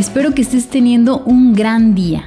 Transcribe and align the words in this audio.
Espero 0.00 0.32
que 0.32 0.40
estés 0.40 0.70
teniendo 0.70 1.18
un 1.26 1.52
gran 1.52 1.94
día. 1.94 2.24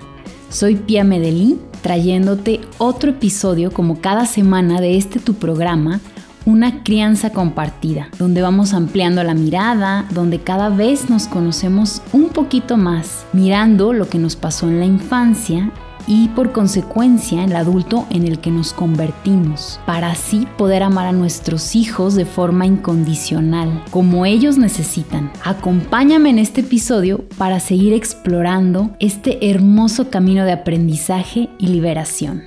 Soy 0.49 0.75
Pia 0.75 1.03
Medellín, 1.03 1.59
trayéndote 1.81 2.61
otro 2.77 3.09
episodio 3.09 3.71
como 3.71 3.99
cada 3.99 4.27
semana 4.27 4.79
de 4.79 4.95
este 4.95 5.19
tu 5.19 5.33
programa, 5.33 5.99
Una 6.45 6.83
crianza 6.83 7.31
compartida, 7.31 8.09
donde 8.19 8.43
vamos 8.43 8.75
ampliando 8.75 9.23
la 9.23 9.33
mirada, 9.33 10.05
donde 10.11 10.39
cada 10.39 10.69
vez 10.69 11.09
nos 11.09 11.25
conocemos 11.25 12.03
un 12.11 12.29
poquito 12.29 12.77
más, 12.77 13.25
mirando 13.33 13.91
lo 13.91 14.07
que 14.07 14.19
nos 14.19 14.35
pasó 14.35 14.67
en 14.67 14.79
la 14.79 14.85
infancia 14.85 15.71
y 16.07 16.29
por 16.29 16.51
consecuencia 16.51 17.43
el 17.43 17.55
adulto 17.55 18.05
en 18.09 18.27
el 18.27 18.39
que 18.39 18.51
nos 18.51 18.73
convertimos, 18.73 19.79
para 19.85 20.11
así 20.11 20.47
poder 20.57 20.83
amar 20.83 21.07
a 21.07 21.11
nuestros 21.11 21.75
hijos 21.75 22.15
de 22.15 22.25
forma 22.25 22.65
incondicional, 22.65 23.83
como 23.91 24.25
ellos 24.25 24.57
necesitan. 24.57 25.31
Acompáñame 25.43 26.29
en 26.29 26.39
este 26.39 26.61
episodio 26.61 27.23
para 27.37 27.59
seguir 27.59 27.93
explorando 27.93 28.95
este 28.99 29.49
hermoso 29.49 30.09
camino 30.09 30.45
de 30.45 30.51
aprendizaje 30.51 31.49
y 31.57 31.67
liberación. 31.67 32.43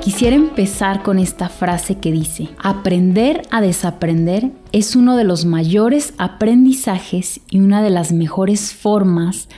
Quisiera 0.00 0.34
empezar 0.34 1.02
con 1.02 1.18
esta 1.18 1.48
frase 1.48 1.98
que 1.98 2.10
dice, 2.10 2.48
aprender 2.58 3.42
a 3.50 3.60
desaprender 3.60 4.50
es 4.72 4.96
uno 4.96 5.16
de 5.16 5.24
los 5.24 5.44
mayores 5.44 6.14
aprendizajes 6.18 7.40
y 7.48 7.60
una 7.60 7.82
de 7.82 7.90
las 7.90 8.10
mejores 8.10 8.72
formas 8.72 9.48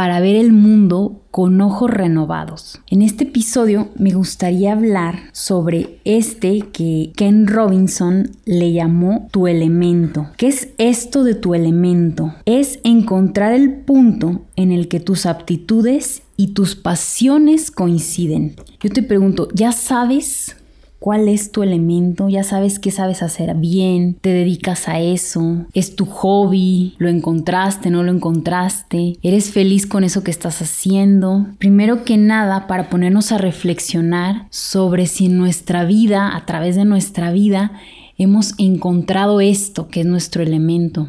para 0.00 0.18
ver 0.18 0.36
el 0.36 0.54
mundo 0.54 1.26
con 1.30 1.60
ojos 1.60 1.90
renovados. 1.90 2.80
En 2.88 3.02
este 3.02 3.24
episodio 3.24 3.90
me 3.96 4.14
gustaría 4.14 4.72
hablar 4.72 5.18
sobre 5.32 6.00
este 6.06 6.60
que 6.72 7.12
Ken 7.16 7.46
Robinson 7.46 8.30
le 8.46 8.72
llamó 8.72 9.28
tu 9.30 9.46
elemento. 9.46 10.28
¿Qué 10.38 10.46
es 10.46 10.70
esto 10.78 11.22
de 11.22 11.34
tu 11.34 11.52
elemento? 11.52 12.34
Es 12.46 12.80
encontrar 12.82 13.52
el 13.52 13.74
punto 13.74 14.46
en 14.56 14.72
el 14.72 14.88
que 14.88 15.00
tus 15.00 15.26
aptitudes 15.26 16.22
y 16.34 16.54
tus 16.54 16.76
pasiones 16.76 17.70
coinciden. 17.70 18.56
Yo 18.82 18.88
te 18.88 19.02
pregunto, 19.02 19.48
¿ya 19.52 19.72
sabes 19.72 20.56
cuál 21.00 21.28
es 21.28 21.50
tu 21.50 21.62
elemento, 21.62 22.28
ya 22.28 22.44
sabes 22.44 22.78
qué 22.78 22.90
sabes 22.90 23.22
hacer 23.22 23.56
bien, 23.56 24.16
te 24.20 24.30
dedicas 24.30 24.86
a 24.86 25.00
eso, 25.00 25.66
es 25.72 25.96
tu 25.96 26.04
hobby, 26.04 26.94
lo 26.98 27.08
encontraste, 27.08 27.90
no 27.90 28.02
lo 28.02 28.12
encontraste, 28.12 29.16
eres 29.22 29.50
feliz 29.50 29.86
con 29.86 30.04
eso 30.04 30.22
que 30.22 30.30
estás 30.30 30.60
haciendo. 30.62 31.46
Primero 31.58 32.04
que 32.04 32.18
nada, 32.18 32.66
para 32.66 32.90
ponernos 32.90 33.32
a 33.32 33.38
reflexionar 33.38 34.46
sobre 34.50 35.06
si 35.06 35.26
en 35.26 35.38
nuestra 35.38 35.84
vida, 35.84 36.36
a 36.36 36.44
través 36.44 36.76
de 36.76 36.84
nuestra 36.84 37.32
vida, 37.32 37.72
hemos 38.18 38.54
encontrado 38.58 39.40
esto 39.40 39.88
que 39.88 40.00
es 40.00 40.06
nuestro 40.06 40.42
elemento 40.42 41.08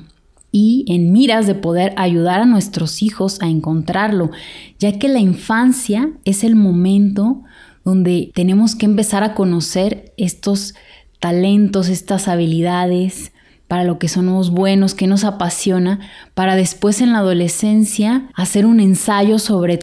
y 0.54 0.86
en 0.88 1.12
miras 1.12 1.48
de 1.48 1.56
poder 1.56 1.94
ayudar 1.98 2.42
a 2.42 2.46
nuestros 2.46 3.02
hijos 3.02 3.42
a 3.42 3.48
encontrarlo, 3.48 4.32
ya 4.80 5.00
que 5.00 5.08
la 5.08 5.20
infancia 5.20 6.12
es 6.26 6.44
el 6.44 6.56
momento 6.56 7.44
donde 7.84 8.32
tenemos 8.34 8.76
que 8.76 8.86
empezar 8.86 9.24
a 9.24 9.34
conocer 9.34 10.14
estos 10.18 10.76
talentos, 11.20 11.90
estas 11.90 12.28
habilidades, 12.28 13.32
para 13.72 13.86
lo 13.86 14.00
que 14.00 14.10
somos 14.10 14.50
buenos, 14.50 14.94
que 14.96 15.08
nos 15.08 15.24
apasiona, 15.24 16.02
para 16.34 16.58
después 16.58 17.00
en 17.00 17.14
la 17.14 17.20
adolescencia 17.20 18.30
hacer 18.34 18.66
un 18.66 18.82
ensayo 18.82 19.40
sobre 19.40 19.80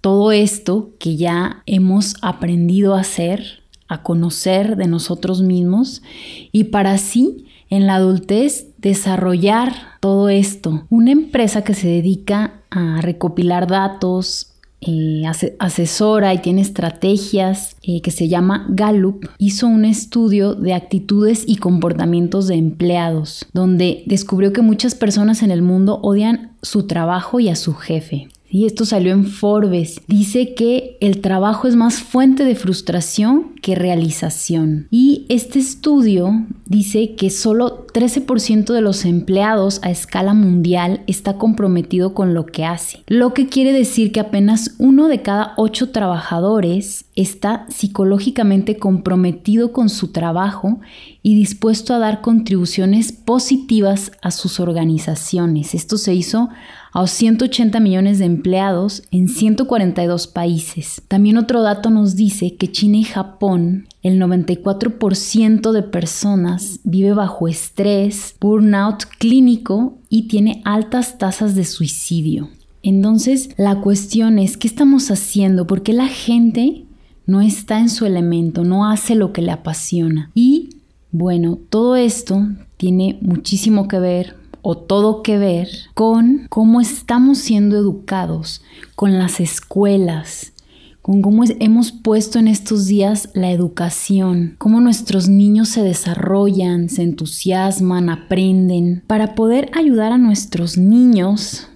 todo 0.00 0.32
esto 0.32 0.92
que 0.98 1.16
ya 1.16 1.62
hemos 1.66 2.14
aprendido 2.22 2.94
a 2.94 3.00
hacer, 3.00 3.62
a 3.88 4.02
conocer 4.02 4.76
de 4.76 4.86
nosotros 4.86 5.42
mismos 5.42 6.02
y 6.50 6.64
para 6.64 6.92
así 6.92 7.44
en 7.68 7.86
la 7.86 7.96
adultez 7.96 8.68
desarrollar 8.78 9.74
todo 10.00 10.30
esto. 10.30 10.86
Una 10.88 11.10
empresa 11.10 11.62
que 11.62 11.74
se 11.74 11.88
dedica 11.88 12.62
a 12.70 13.00
recopilar 13.02 13.66
datos, 13.66 14.45
eh, 14.82 15.22
asesora 15.58 16.34
y 16.34 16.38
tiene 16.38 16.60
estrategias 16.60 17.76
eh, 17.82 18.02
que 18.02 18.10
se 18.10 18.28
llama 18.28 18.66
Gallup, 18.68 19.26
hizo 19.38 19.66
un 19.66 19.84
estudio 19.84 20.54
de 20.54 20.74
actitudes 20.74 21.44
y 21.46 21.56
comportamientos 21.56 22.46
de 22.46 22.56
empleados, 22.56 23.46
donde 23.52 24.04
descubrió 24.06 24.52
que 24.52 24.62
muchas 24.62 24.94
personas 24.94 25.42
en 25.42 25.50
el 25.50 25.62
mundo 25.62 25.98
odian 26.02 26.52
su 26.62 26.86
trabajo 26.86 27.40
y 27.40 27.48
a 27.48 27.56
su 27.56 27.74
jefe. 27.74 28.28
Y 28.48 28.66
esto 28.66 28.84
salió 28.84 29.12
en 29.12 29.26
Forbes. 29.26 30.00
Dice 30.06 30.54
que 30.54 30.96
el 31.00 31.20
trabajo 31.20 31.68
es 31.68 31.76
más 31.76 32.00
fuente 32.00 32.44
de 32.44 32.54
frustración 32.54 33.54
que 33.60 33.74
realización. 33.74 34.86
Y 34.90 35.26
este 35.28 35.58
estudio 35.58 36.46
dice 36.66 37.16
que 37.16 37.30
solo 37.30 37.86
13% 37.88 38.72
de 38.72 38.80
los 38.80 39.04
empleados 39.04 39.80
a 39.82 39.90
escala 39.90 40.34
mundial 40.34 41.02
está 41.06 41.38
comprometido 41.38 42.14
con 42.14 42.34
lo 42.34 42.46
que 42.46 42.64
hace. 42.64 43.02
Lo 43.06 43.34
que 43.34 43.48
quiere 43.48 43.72
decir 43.72 44.12
que 44.12 44.20
apenas 44.20 44.74
uno 44.78 45.08
de 45.08 45.22
cada 45.22 45.54
ocho 45.56 45.90
trabajadores 45.90 47.06
está 47.16 47.66
psicológicamente 47.68 48.76
comprometido 48.76 49.72
con 49.72 49.88
su 49.88 50.12
trabajo 50.12 50.80
y 51.22 51.34
dispuesto 51.34 51.94
a 51.94 51.98
dar 51.98 52.20
contribuciones 52.20 53.10
positivas 53.12 54.12
a 54.22 54.30
sus 54.30 54.60
organizaciones. 54.60 55.74
Esto 55.74 55.96
se 55.96 56.14
hizo 56.14 56.50
a 56.96 57.06
180 57.06 57.78
millones 57.78 58.18
de 58.18 58.24
empleados 58.24 59.02
en 59.10 59.28
142 59.28 60.28
países. 60.28 61.02
También 61.08 61.36
otro 61.36 61.60
dato 61.60 61.90
nos 61.90 62.16
dice 62.16 62.56
que 62.56 62.72
China 62.72 62.96
y 62.96 63.04
Japón, 63.04 63.86
el 64.02 64.18
94% 64.18 65.72
de 65.72 65.82
personas 65.82 66.80
vive 66.84 67.12
bajo 67.12 67.48
estrés, 67.48 68.34
burnout 68.40 69.04
clínico 69.18 69.98
y 70.08 70.28
tiene 70.28 70.62
altas 70.64 71.18
tasas 71.18 71.54
de 71.54 71.66
suicidio. 71.66 72.48
Entonces, 72.82 73.50
la 73.58 73.82
cuestión 73.82 74.38
es, 74.38 74.56
¿qué 74.56 74.66
estamos 74.66 75.10
haciendo? 75.10 75.66
¿Por 75.66 75.82
qué 75.82 75.92
la 75.92 76.08
gente 76.08 76.86
no 77.26 77.42
está 77.42 77.78
en 77.78 77.90
su 77.90 78.06
elemento, 78.06 78.64
no 78.64 78.88
hace 78.88 79.16
lo 79.16 79.34
que 79.34 79.42
le 79.42 79.52
apasiona? 79.52 80.30
Y 80.34 80.70
bueno, 81.12 81.58
todo 81.68 81.94
esto 81.94 82.48
tiene 82.78 83.18
muchísimo 83.20 83.86
que 83.86 83.98
ver 83.98 84.45
o 84.68 84.76
todo 84.76 85.22
que 85.22 85.38
ver 85.38 85.68
con 85.94 86.48
cómo 86.48 86.80
estamos 86.80 87.38
siendo 87.38 87.76
educados, 87.76 88.62
con 88.96 89.16
las 89.16 89.38
escuelas, 89.38 90.54
con 91.02 91.22
cómo 91.22 91.44
hemos 91.60 91.92
puesto 91.92 92.40
en 92.40 92.48
estos 92.48 92.86
días 92.86 93.28
la 93.32 93.52
educación, 93.52 94.56
cómo 94.58 94.80
nuestros 94.80 95.28
niños 95.28 95.68
se 95.68 95.84
desarrollan, 95.84 96.88
se 96.88 97.04
entusiasman, 97.04 98.10
aprenden, 98.10 99.04
para 99.06 99.36
poder 99.36 99.70
ayudar 99.72 100.10
a 100.10 100.18
nuestros 100.18 100.76
niños 100.76 101.68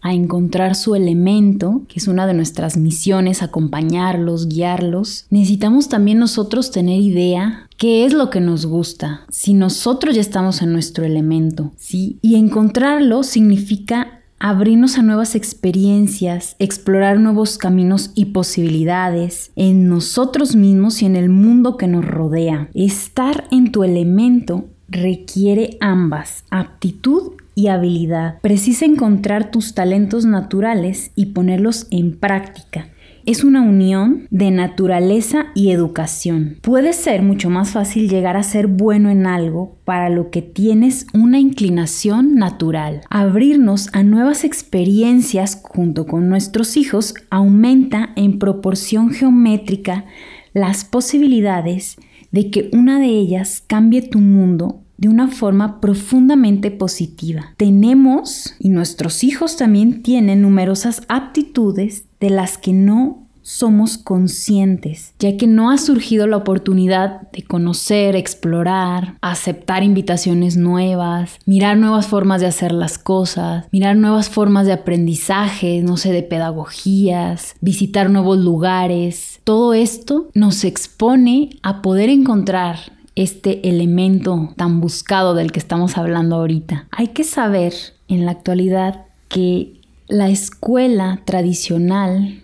a 0.00 0.14
encontrar 0.14 0.74
su 0.74 0.94
elemento, 0.94 1.82
que 1.88 1.98
es 1.98 2.08
una 2.08 2.26
de 2.26 2.34
nuestras 2.34 2.76
misiones, 2.76 3.42
acompañarlos, 3.42 4.48
guiarlos, 4.48 5.26
necesitamos 5.30 5.88
también 5.88 6.18
nosotros 6.18 6.70
tener 6.70 7.00
idea 7.00 7.68
qué 7.76 8.04
es 8.04 8.12
lo 8.12 8.30
que 8.30 8.40
nos 8.40 8.66
gusta, 8.66 9.22
si 9.30 9.54
nosotros 9.54 10.14
ya 10.14 10.20
estamos 10.20 10.62
en 10.62 10.72
nuestro 10.72 11.04
elemento, 11.04 11.72
¿sí? 11.76 12.18
Y 12.22 12.36
encontrarlo 12.36 13.22
significa 13.22 14.18
abrirnos 14.40 14.98
a 14.98 15.02
nuevas 15.02 15.34
experiencias, 15.34 16.54
explorar 16.58 17.18
nuevos 17.18 17.58
caminos 17.58 18.10
y 18.14 18.26
posibilidades 18.26 19.50
en 19.56 19.88
nosotros 19.88 20.54
mismos 20.54 21.02
y 21.02 21.06
en 21.06 21.16
el 21.16 21.28
mundo 21.28 21.76
que 21.76 21.88
nos 21.88 22.04
rodea. 22.04 22.68
Estar 22.74 23.48
en 23.50 23.72
tu 23.72 23.82
elemento 23.82 24.66
requiere 24.88 25.76
ambas, 25.80 26.44
aptitud 26.50 27.32
y 27.58 27.66
habilidad. 27.66 28.38
Precisa 28.40 28.84
encontrar 28.84 29.50
tus 29.50 29.74
talentos 29.74 30.24
naturales 30.24 31.10
y 31.16 31.26
ponerlos 31.26 31.88
en 31.90 32.16
práctica 32.16 32.88
es 33.28 33.44
una 33.44 33.60
unión 33.60 34.26
de 34.30 34.50
naturaleza 34.50 35.48
y 35.54 35.70
educación. 35.70 36.56
Puede 36.62 36.94
ser 36.94 37.20
mucho 37.20 37.50
más 37.50 37.72
fácil 37.72 38.08
llegar 38.08 38.38
a 38.38 38.42
ser 38.42 38.68
bueno 38.68 39.10
en 39.10 39.26
algo 39.26 39.76
para 39.84 40.08
lo 40.08 40.30
que 40.30 40.40
tienes 40.40 41.06
una 41.12 41.38
inclinación 41.38 42.36
natural. 42.36 43.02
Abrirnos 43.10 43.90
a 43.92 44.02
nuevas 44.02 44.44
experiencias 44.44 45.60
junto 45.62 46.06
con 46.06 46.30
nuestros 46.30 46.78
hijos 46.78 47.12
aumenta 47.28 48.14
en 48.16 48.38
proporción 48.38 49.10
geométrica 49.10 50.06
las 50.54 50.86
posibilidades 50.86 51.96
de 52.30 52.50
que 52.50 52.70
una 52.72 52.98
de 52.98 53.08
ellas 53.08 53.62
cambie 53.66 54.00
tu 54.00 54.20
mundo 54.20 54.84
de 54.98 55.08
una 55.08 55.28
forma 55.28 55.80
profundamente 55.80 56.70
positiva. 56.70 57.54
Tenemos, 57.56 58.54
y 58.58 58.68
nuestros 58.68 59.24
hijos 59.24 59.56
también 59.56 60.02
tienen 60.02 60.42
numerosas 60.42 61.02
aptitudes 61.08 62.04
de 62.20 62.30
las 62.30 62.58
que 62.58 62.72
no 62.72 63.28
somos 63.48 63.96
conscientes, 63.96 65.14
ya 65.18 65.38
que 65.38 65.46
no 65.46 65.70
ha 65.70 65.78
surgido 65.78 66.26
la 66.26 66.36
oportunidad 66.36 67.30
de 67.30 67.42
conocer, 67.44 68.14
explorar, 68.14 69.16
aceptar 69.22 69.82
invitaciones 69.82 70.58
nuevas, 70.58 71.38
mirar 71.46 71.78
nuevas 71.78 72.06
formas 72.06 72.42
de 72.42 72.46
hacer 72.46 72.72
las 72.72 72.98
cosas, 72.98 73.64
mirar 73.72 73.96
nuevas 73.96 74.28
formas 74.28 74.66
de 74.66 74.74
aprendizaje, 74.74 75.80
no 75.82 75.96
sé, 75.96 76.12
de 76.12 76.22
pedagogías, 76.22 77.54
visitar 77.62 78.10
nuevos 78.10 78.36
lugares. 78.36 79.40
Todo 79.44 79.72
esto 79.72 80.28
nos 80.34 80.64
expone 80.64 81.56
a 81.62 81.80
poder 81.80 82.10
encontrar 82.10 82.97
este 83.22 83.68
elemento 83.68 84.54
tan 84.56 84.80
buscado 84.80 85.34
del 85.34 85.50
que 85.50 85.58
estamos 85.58 85.98
hablando 85.98 86.36
ahorita. 86.36 86.86
Hay 86.92 87.08
que 87.08 87.24
saber 87.24 87.74
en 88.06 88.24
la 88.24 88.30
actualidad 88.30 89.06
que 89.28 89.80
la 90.06 90.30
escuela 90.30 91.22
tradicional, 91.24 92.42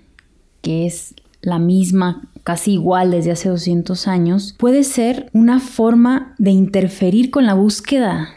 que 0.63 0.87
es 0.87 1.15
la 1.43 1.61
misma, 1.61 2.29
casi 2.43 2.73
igual 2.73 3.13
desde 3.13 3.31
hace 3.31 3.49
200 3.49 4.09
años, 4.09 4.57
puede 4.59 4.83
ser 4.83 5.31
una 5.33 5.61
forma 5.61 6.35
de 6.39 6.51
interferir 6.51 7.31
con 7.31 7.47
la 7.47 7.55
búsqueda 7.55 8.31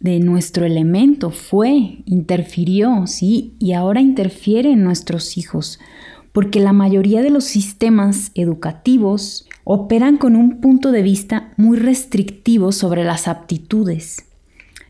de 0.00 0.18
nuestro 0.18 0.66
elemento. 0.66 1.30
Fue, 1.30 2.02
interfirió, 2.06 3.06
sí, 3.06 3.54
y 3.60 3.72
ahora 3.72 4.00
interfiere 4.00 4.72
en 4.72 4.82
nuestros 4.82 5.38
hijos, 5.38 5.78
porque 6.32 6.58
la 6.58 6.72
mayoría 6.72 7.22
de 7.22 7.30
los 7.30 7.44
sistemas 7.44 8.32
educativos 8.34 9.46
operan 9.64 10.18
con 10.18 10.36
un 10.36 10.60
punto 10.60 10.92
de 10.92 11.02
vista 11.02 11.52
muy 11.56 11.78
restrictivo 11.78 12.70
sobre 12.70 13.04
las 13.04 13.28
aptitudes. 13.28 14.24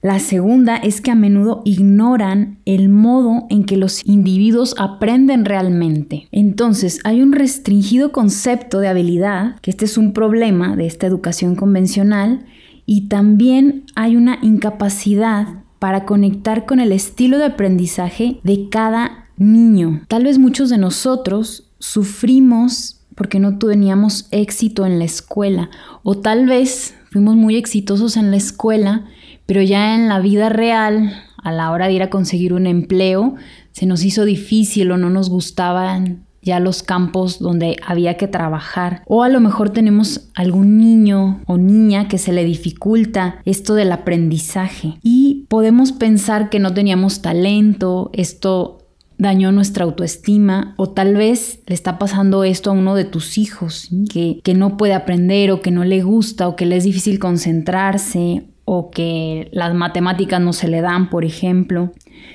La 0.02 0.18
segunda 0.18 0.76
es 0.76 1.00
que 1.00 1.10
a 1.10 1.14
menudo 1.14 1.62
ignoran 1.64 2.58
el 2.66 2.90
modo 2.90 3.46
en 3.48 3.64
que 3.64 3.78
los 3.78 4.04
individuos 4.04 4.74
aprenden 4.76 5.46
realmente. 5.46 6.28
Entonces, 6.30 7.00
hay 7.04 7.22
un 7.22 7.32
restringido 7.32 8.12
concepto 8.12 8.80
de 8.80 8.88
habilidad, 8.88 9.58
que 9.62 9.70
este 9.70 9.86
es 9.86 9.96
un 9.96 10.12
problema 10.12 10.76
de 10.76 10.86
esta 10.86 11.06
educación 11.06 11.54
convencional, 11.54 12.44
y 12.84 13.08
también 13.08 13.84
hay 13.94 14.16
una 14.16 14.38
incapacidad 14.42 15.64
para 15.78 16.04
conectar 16.04 16.66
con 16.66 16.80
el 16.80 16.92
estilo 16.92 17.38
de 17.38 17.46
aprendizaje 17.46 18.40
de 18.42 18.68
cada 18.68 19.28
niño. 19.38 20.02
Tal 20.08 20.24
vez 20.24 20.38
muchos 20.38 20.68
de 20.68 20.76
nosotros 20.76 21.70
sufrimos 21.78 23.03
porque 23.14 23.40
no 23.40 23.58
teníamos 23.58 24.28
éxito 24.30 24.86
en 24.86 24.98
la 24.98 25.04
escuela 25.04 25.70
o 26.02 26.16
tal 26.16 26.46
vez 26.46 26.94
fuimos 27.10 27.36
muy 27.36 27.56
exitosos 27.56 28.16
en 28.16 28.30
la 28.30 28.36
escuela 28.36 29.04
pero 29.46 29.62
ya 29.62 29.94
en 29.94 30.08
la 30.08 30.20
vida 30.20 30.48
real, 30.48 31.12
a 31.36 31.52
la 31.52 31.70
hora 31.70 31.86
de 31.86 31.92
ir 31.92 32.02
a 32.02 32.10
conseguir 32.10 32.54
un 32.54 32.66
empleo, 32.66 33.34
se 33.72 33.86
nos 33.86 34.04
hizo 34.04 34.24
difícil 34.24 34.90
o 34.90 34.96
no 34.96 35.10
nos 35.10 35.28
gustaban 35.28 36.24
ya 36.40 36.60
los 36.60 36.82
campos 36.82 37.38
donde 37.38 37.76
había 37.86 38.16
que 38.16 38.28
trabajar. 38.28 39.02
O 39.06 39.22
a 39.22 39.28
lo 39.30 39.40
mejor 39.40 39.70
tenemos 39.70 40.30
algún 40.34 40.78
niño 40.78 41.40
o 41.46 41.56
niña 41.56 42.06
que 42.06 42.18
se 42.18 42.32
le 42.32 42.44
dificulta 42.44 43.36
esto 43.46 43.74
del 43.74 43.92
aprendizaje. 43.92 44.98
Y 45.02 45.46
podemos 45.48 45.92
pensar 45.92 46.50
que 46.50 46.58
no 46.58 46.74
teníamos 46.74 47.22
talento, 47.22 48.10
esto 48.12 48.83
dañó 49.18 49.52
nuestra 49.52 49.84
autoestima 49.84 50.74
o 50.76 50.90
tal 50.90 51.14
vez 51.14 51.60
le 51.66 51.74
está 51.74 51.98
pasando 51.98 52.44
esto 52.44 52.70
a 52.70 52.74
uno 52.74 52.94
de 52.94 53.04
tus 53.04 53.38
hijos 53.38 53.90
que, 54.10 54.40
que 54.42 54.54
no 54.54 54.76
puede 54.76 54.94
aprender 54.94 55.50
o 55.50 55.60
que 55.60 55.70
no 55.70 55.84
le 55.84 56.02
gusta 56.02 56.48
o 56.48 56.56
que 56.56 56.66
le 56.66 56.76
es 56.76 56.84
difícil 56.84 57.18
concentrarse 57.18 58.46
o 58.64 58.90
que 58.90 59.48
las 59.52 59.74
matemáticas 59.74 60.40
no 60.40 60.52
se 60.52 60.68
le 60.68 60.80
dan, 60.80 61.10
por 61.10 61.24
ejemplo. 61.24 61.92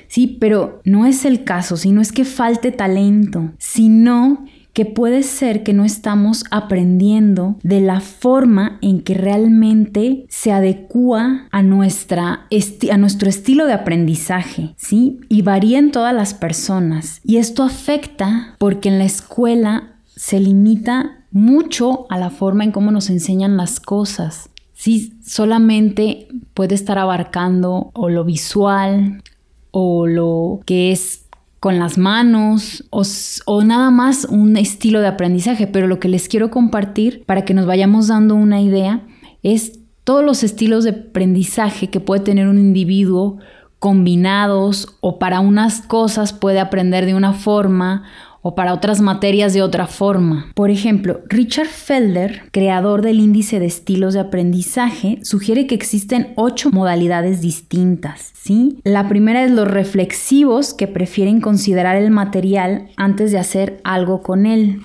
Sí, 0.08 0.38
pero 0.40 0.82
no 0.86 1.06
es 1.06 1.26
el 1.26 1.44
caso, 1.44 1.76
sino 1.76 2.02
es 2.02 2.12
que 2.12 2.26
falte 2.26 2.72
talento, 2.72 3.52
sino 3.58 4.46
que 4.80 4.86
puede 4.86 5.24
ser 5.24 5.64
que 5.64 5.74
no 5.74 5.84
estamos 5.84 6.46
aprendiendo 6.52 7.58
de 7.64 7.82
la 7.82 8.00
forma 8.00 8.80
en 8.82 9.02
que 9.02 9.14
realmente 9.14 10.26
se 10.30 10.54
adecua 10.54 11.50
a, 11.52 11.62
nuestra 11.62 12.48
a 12.90 12.98
nuestro 12.98 13.28
estilo 13.28 13.66
de 13.66 13.74
aprendizaje, 13.74 14.76
¿sí? 14.78 15.20
Y 15.28 15.42
varía 15.42 15.80
en 15.80 15.92
todas 15.92 16.16
las 16.16 16.34
personas. 16.34 17.20
Y 17.26 17.40
esto 17.40 17.64
afecta 17.64 18.56
porque 18.58 18.88
en 18.88 19.00
la 19.00 19.04
escuela 19.04 19.96
se 20.16 20.40
limita 20.40 21.26
mucho 21.30 22.06
a 22.10 22.18
la 22.18 22.30
forma 22.30 22.64
en 22.64 22.72
cómo 22.72 22.90
nos 22.92 23.10
enseñan 23.10 23.58
las 23.58 23.82
cosas. 23.82 24.50
Sí, 24.72 25.12
solamente 25.26 26.30
puede 26.54 26.76
estar 26.76 26.98
abarcando 27.00 27.92
o 27.94 28.08
lo 28.08 28.24
visual 28.24 29.24
o 29.72 30.08
lo 30.08 30.62
que 30.66 30.94
es 30.94 31.26
con 31.60 31.78
las 31.78 31.98
manos 31.98 32.86
o, 32.90 33.04
o, 33.46 33.64
nada 33.64 33.92
más 33.92 34.26
un 34.26 34.56
estilo 34.56 35.02
de 35.02 35.08
aprendizaje, 35.08 35.68
pero 35.68 35.88
lo 35.88 36.00
que 36.00 36.08
les 36.08 36.28
quiero 36.30 36.50
compartir 36.50 37.24
para 37.26 37.44
que 37.44 37.54
nos 37.54 37.66
vayamos 37.66 38.08
dando 38.08 38.36
una 38.36 38.62
idea 38.62 39.06
es 39.44 39.80
todos 40.04 40.24
los 40.24 40.44
estilos 40.44 40.86
de 40.86 40.92
aprendizaje 40.92 41.90
que 41.90 42.00
puede 42.00 42.22
tener 42.24 42.48
un 42.48 42.58
individuo 42.58 43.38
combinados 43.80 44.98
o 45.00 45.20
para 45.20 45.40
unas 45.40 45.82
cosas 45.82 46.34
puede 46.34 46.60
aprender 46.60 47.06
de 47.06 47.16
una 47.16 47.34
forma 47.34 48.04
o 48.42 48.56
para 48.56 48.74
otras 48.74 49.02
materias 49.02 49.54
de 49.54 49.62
otra 49.62 49.88
forma. 49.88 50.52
Por 50.56 50.70
ejemplo, 50.70 51.22
Richard 51.28 51.68
Felder, 51.68 52.44
creador 52.52 53.02
del 53.02 53.20
índice 53.20 53.60
de 53.60 53.66
estilos 53.66 54.14
de 54.14 54.22
aprendizaje, 54.22 55.20
sugiere 55.24 55.68
que 55.68 55.76
existen 55.76 56.34
ocho 56.36 56.72
modalidades 56.72 57.42
distintas. 57.42 58.32
¿sí? 58.34 58.80
La 58.84 59.10
primera 59.10 59.44
es 59.44 59.52
los 59.52 59.68
reflexivos 59.68 60.74
que 60.74 60.88
prefieren 60.88 61.42
considerar 61.42 61.96
el 61.98 62.12
material 62.12 62.90
antes 62.96 63.32
de 63.32 63.40
hacer 63.40 63.82
algo 63.84 64.22
con 64.22 64.46
él. 64.46 64.82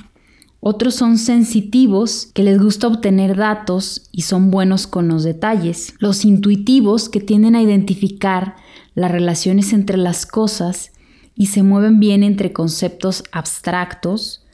Otros 0.67 0.95
son 0.95 1.19
sensitivos, 1.19 2.31
que 2.33 2.43
les 2.43 2.59
gusta 2.59 2.87
obtener 2.87 3.37
datos 3.37 4.09
y 4.12 4.23
son 4.23 4.51
buenos 4.51 4.87
con 4.87 5.09
los 5.09 5.23
detalles. 5.23 5.93
Los 5.99 6.25
intuitivos, 6.25 7.11
que 7.11 7.21
tienden 7.21 7.55
a 7.55 7.61
identificar 7.61 8.56
las 8.95 9.11
relaciones 9.11 9.75
entre 9.75 9.99
las 9.99 10.25
cosas 10.25 10.94
y 11.35 11.47
se 11.47 11.63
mueven 11.63 12.01
bien 12.01 12.23
entre 12.23 12.53
conceptos 12.53 13.25
abstractos. 13.33 14.45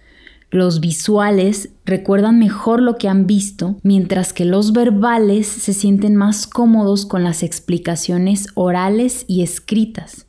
Los 0.51 0.81
visuales 0.81 1.71
recuerdan 1.85 2.39
mejor 2.39 2.83
lo 2.83 2.97
que 2.97 3.09
han 3.09 3.27
visto, 3.27 3.77
mientras 3.83 4.33
que 4.33 4.45
los 4.45 4.73
verbales 4.73 5.47
se 5.47 5.73
sienten 5.73 6.17
más 6.17 6.47
cómodos 6.47 7.07
con 7.07 7.23
las 7.23 7.43
explicaciones 7.43 8.49
orales 8.55 9.25
y 9.29 9.43
escritas. 9.43 10.27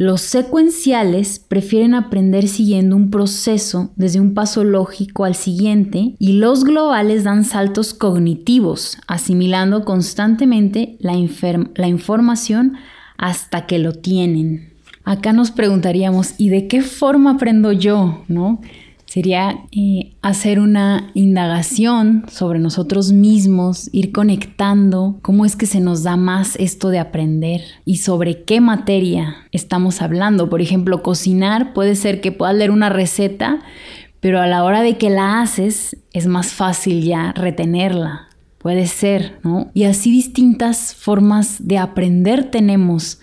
Los 0.00 0.20
secuenciales 0.20 1.40
prefieren 1.40 1.92
aprender 1.92 2.46
siguiendo 2.46 2.94
un 2.94 3.10
proceso 3.10 3.90
desde 3.96 4.20
un 4.20 4.32
paso 4.32 4.62
lógico 4.62 5.24
al 5.24 5.34
siguiente 5.34 6.14
y 6.20 6.34
los 6.34 6.62
globales 6.62 7.24
dan 7.24 7.44
saltos 7.44 7.94
cognitivos, 7.94 8.98
asimilando 9.08 9.84
constantemente 9.84 10.96
la, 11.00 11.16
información 11.16 12.74
hasta 13.16 13.66
que 13.66 13.80
lo 13.80 13.92
tienen 13.92 14.67
acá 15.08 15.32
nos 15.32 15.50
preguntaríamos, 15.50 16.34
¿y 16.36 16.50
de 16.50 16.68
qué 16.68 16.82
forma 16.82 17.32
aprendo 17.32 17.72
yo? 17.72 18.24
¿No? 18.28 18.60
Sería 19.06 19.64
eh, 19.72 20.12
hacer 20.20 20.60
una 20.60 21.10
indagación 21.14 22.26
sobre 22.30 22.58
nosotros 22.58 23.10
mismos, 23.10 23.88
ir 23.92 24.12
conectando 24.12 25.18
cómo 25.22 25.46
es 25.46 25.56
que 25.56 25.64
se 25.64 25.80
nos 25.80 26.02
da 26.02 26.18
más 26.18 26.56
esto 26.56 26.90
de 26.90 26.98
aprender 26.98 27.62
y 27.86 27.96
sobre 27.96 28.42
qué 28.42 28.60
materia 28.60 29.36
estamos 29.50 30.02
hablando. 30.02 30.50
Por 30.50 30.60
ejemplo, 30.60 31.02
cocinar 31.02 31.72
puede 31.72 31.96
ser 31.96 32.20
que 32.20 32.30
puedas 32.30 32.54
leer 32.54 32.70
una 32.70 32.90
receta, 32.90 33.60
pero 34.20 34.42
a 34.42 34.46
la 34.46 34.62
hora 34.62 34.82
de 34.82 34.98
que 34.98 35.08
la 35.08 35.40
haces 35.40 35.96
es 36.12 36.26
más 36.26 36.52
fácil 36.52 37.02
ya 37.02 37.32
retenerla. 37.32 38.28
Puede 38.58 38.86
ser, 38.86 39.38
¿no? 39.42 39.70
Y 39.72 39.84
así 39.84 40.10
distintas 40.10 40.94
formas 40.94 41.66
de 41.66 41.78
aprender 41.78 42.50
tenemos 42.50 43.20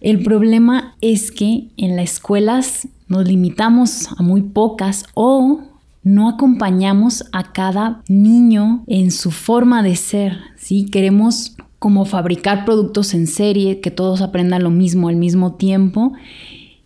el 0.00 0.22
problema 0.22 0.94
es 1.00 1.30
que 1.30 1.68
en 1.76 1.96
las 1.96 2.12
escuelas 2.14 2.88
nos 3.08 3.26
limitamos 3.26 4.08
a 4.16 4.22
muy 4.22 4.42
pocas 4.42 5.04
o 5.14 5.60
no 6.02 6.28
acompañamos 6.28 7.24
a 7.32 7.52
cada 7.52 8.02
niño 8.08 8.84
en 8.86 9.10
su 9.10 9.30
forma 9.30 9.82
de 9.82 9.96
ser, 9.96 10.38
¿sí? 10.56 10.86
Queremos 10.86 11.56
como 11.78 12.04
fabricar 12.04 12.64
productos 12.64 13.14
en 13.14 13.26
serie, 13.26 13.80
que 13.80 13.90
todos 13.90 14.20
aprendan 14.22 14.62
lo 14.62 14.70
mismo 14.70 15.08
al 15.08 15.16
mismo 15.16 15.54
tiempo 15.54 16.12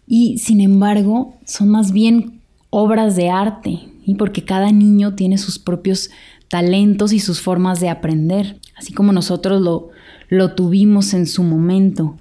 y 0.06 0.38
sin 0.38 0.60
embargo 0.60 1.34
son 1.44 1.68
más 1.68 1.92
bien 1.92 2.40
obras 2.70 3.16
de 3.16 3.30
arte, 3.30 3.80
y 4.06 4.14
porque 4.14 4.44
cada 4.44 4.72
niño 4.72 5.14
tiene 5.14 5.38
sus 5.38 5.58
propios 5.58 6.10
talentos 6.48 7.12
y 7.12 7.20
sus 7.20 7.40
formas 7.40 7.80
de 7.80 7.90
aprender, 7.90 8.58
así 8.76 8.92
como 8.92 9.12
nosotros 9.12 9.60
lo, 9.60 9.90
lo 10.28 10.54
tuvimos 10.54 11.14
en 11.14 11.26
su 11.26 11.42
momento 11.42 12.16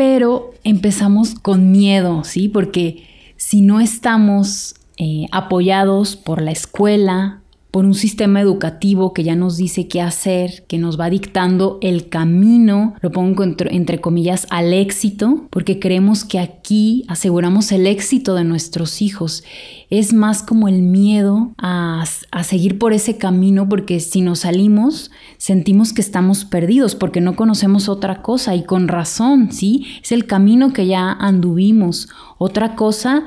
pero 0.00 0.54
empezamos 0.64 1.34
con 1.34 1.72
miedo, 1.72 2.24
¿sí? 2.24 2.48
Porque 2.48 3.04
si 3.36 3.60
no 3.60 3.80
estamos 3.80 4.74
eh, 4.96 5.26
apoyados 5.30 6.16
por 6.16 6.40
la 6.40 6.52
escuela, 6.52 7.42
por 7.70 7.84
un 7.84 7.94
sistema 7.94 8.40
educativo 8.40 9.12
que 9.12 9.22
ya 9.22 9.36
nos 9.36 9.56
dice 9.56 9.86
qué 9.86 10.00
hacer, 10.00 10.64
que 10.66 10.78
nos 10.78 10.98
va 10.98 11.08
dictando 11.08 11.78
el 11.82 12.08
camino, 12.08 12.94
lo 13.00 13.12
pongo 13.12 13.44
entre, 13.44 14.00
comillas, 14.00 14.46
al 14.50 14.72
éxito, 14.72 15.46
porque 15.50 15.78
creemos 15.78 16.24
que 16.24 16.38
aquí 16.38 17.04
aseguramos 17.06 17.70
el 17.70 17.86
éxito 17.86 18.34
de 18.34 18.44
nuestros 18.44 19.02
hijos. 19.02 19.44
Es 19.88 20.12
más 20.12 20.42
como 20.42 20.68
el 20.68 20.82
miedo 20.82 21.52
a, 21.58 22.04
a 22.30 22.44
seguir 22.44 22.78
por 22.78 22.92
ese 22.92 23.18
camino, 23.18 23.68
porque 23.68 24.00
si 24.00 24.20
nos 24.20 24.40
salimos, 24.40 25.10
sentimos 25.38 25.92
que 25.92 26.00
estamos 26.00 26.44
perdidos, 26.44 26.96
porque 26.96 27.20
no 27.20 27.36
conocemos 27.36 27.88
otra 27.88 28.22
cosa, 28.22 28.56
y 28.56 28.64
con 28.64 28.88
razón, 28.88 29.52
¿sí? 29.52 29.86
Es 30.02 30.10
el 30.10 30.26
camino 30.26 30.72
que 30.72 30.86
ya 30.86 31.12
anduvimos. 31.12 32.08
Otra 32.38 32.74
cosa 32.74 33.24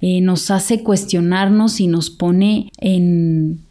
eh, 0.00 0.20
nos 0.20 0.50
hace 0.50 0.82
cuestionarnos 0.82 1.80
y 1.80 1.88
nos 1.88 2.10
pone 2.10 2.70
en 2.78 3.67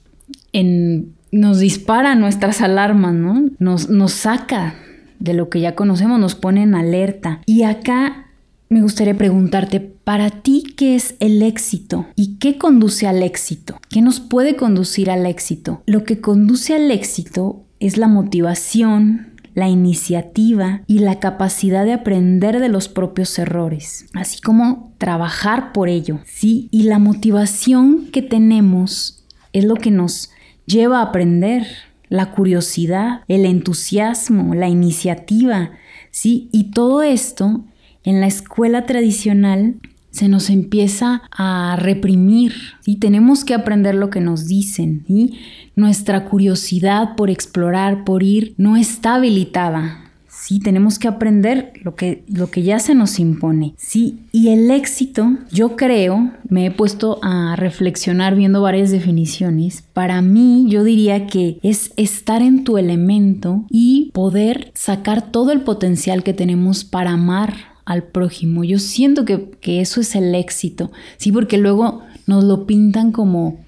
nos 0.53 1.59
dispara 1.59 2.15
nuestras 2.15 2.61
alarmas, 2.61 3.13
¿no? 3.13 3.49
Nos, 3.59 3.89
nos 3.89 4.11
saca 4.13 4.75
de 5.19 5.33
lo 5.33 5.49
que 5.49 5.59
ya 5.59 5.75
conocemos, 5.75 6.19
nos 6.19 6.35
pone 6.35 6.63
en 6.63 6.75
alerta. 6.75 7.41
Y 7.45 7.63
acá 7.63 8.27
me 8.69 8.81
gustaría 8.81 9.17
preguntarte, 9.17 9.79
para 9.79 10.29
ti, 10.29 10.63
¿qué 10.75 10.95
es 10.95 11.15
el 11.19 11.41
éxito? 11.41 12.07
¿Y 12.15 12.35
qué 12.35 12.57
conduce 12.57 13.07
al 13.07 13.23
éxito? 13.23 13.79
¿Qué 13.89 14.01
nos 14.01 14.19
puede 14.19 14.55
conducir 14.55 15.09
al 15.09 15.25
éxito? 15.25 15.81
Lo 15.85 16.03
que 16.03 16.19
conduce 16.19 16.75
al 16.75 16.91
éxito 16.91 17.63
es 17.79 17.97
la 17.97 18.07
motivación, 18.07 19.33
la 19.53 19.69
iniciativa 19.69 20.81
y 20.85 20.99
la 20.99 21.19
capacidad 21.19 21.85
de 21.85 21.93
aprender 21.93 22.59
de 22.59 22.69
los 22.69 22.89
propios 22.89 23.39
errores, 23.39 24.05
así 24.13 24.39
como 24.39 24.93
trabajar 24.97 25.71
por 25.71 25.89
ello, 25.89 26.19
¿sí? 26.25 26.67
Y 26.71 26.83
la 26.83 26.99
motivación 26.99 28.07
que 28.11 28.21
tenemos 28.21 29.23
es 29.53 29.65
lo 29.65 29.75
que 29.75 29.91
nos 29.91 30.29
lleva 30.67 30.99
a 30.99 31.03
aprender, 31.03 31.65
la 32.09 32.31
curiosidad, 32.31 33.21
el 33.27 33.45
entusiasmo, 33.45 34.53
la 34.55 34.69
iniciativa, 34.69 35.71
¿sí? 36.11 36.49
Y 36.51 36.71
todo 36.71 37.01
esto 37.01 37.65
en 38.03 38.21
la 38.21 38.27
escuela 38.27 38.85
tradicional 38.85 39.75
se 40.11 40.29
nos 40.29 40.49
empieza 40.49 41.21
a 41.31 41.75
reprimir 41.77 42.53
y 42.85 42.97
tenemos 42.97 43.43
que 43.43 43.53
aprender 43.53 43.95
lo 43.95 44.09
que 44.09 44.21
nos 44.21 44.47
dicen 44.47 45.03
y 45.07 45.37
nuestra 45.75 46.25
curiosidad 46.25 47.15
por 47.15 47.29
explorar, 47.29 48.03
por 48.03 48.23
ir, 48.23 48.55
no 48.57 48.77
está 48.77 49.15
habilitada. 49.15 50.06
Sí, 50.39 50.59
tenemos 50.59 50.99
que 50.99 51.07
aprender 51.07 51.73
lo 51.83 51.95
que, 51.95 52.23
lo 52.27 52.51
que 52.51 52.61
ya 52.61 52.79
se 52.79 52.93
nos 52.93 53.19
impone. 53.19 53.73
Sí, 53.75 54.19
y 54.31 54.49
el 54.49 54.69
éxito, 54.69 55.37
yo 55.51 55.75
creo, 55.75 56.31
me 56.47 56.67
he 56.67 56.71
puesto 56.71 57.19
a 57.23 57.55
reflexionar 57.55 58.35
viendo 58.35 58.61
varias 58.61 58.91
definiciones. 58.91 59.83
Para 59.93 60.21
mí, 60.21 60.65
yo 60.69 60.83
diría 60.83 61.25
que 61.25 61.57
es 61.63 61.91
estar 61.97 62.41
en 62.41 62.63
tu 62.63 62.77
elemento 62.77 63.65
y 63.69 64.11
poder 64.13 64.71
sacar 64.75 65.31
todo 65.31 65.51
el 65.51 65.61
potencial 65.61 66.23
que 66.23 66.33
tenemos 66.33 66.85
para 66.85 67.11
amar 67.11 67.55
al 67.85 68.03
prójimo. 68.03 68.63
Yo 68.63 68.79
siento 68.79 69.25
que, 69.25 69.49
eso 69.61 70.01
es 70.01 70.15
el 70.15 70.35
éxito, 70.35 70.91
¿sí? 71.17 71.31
Porque 71.31 71.57
luego 71.57 72.01
nos 72.27 72.43
lo 72.43 72.67
pintan 72.67 73.11
como 73.11 73.65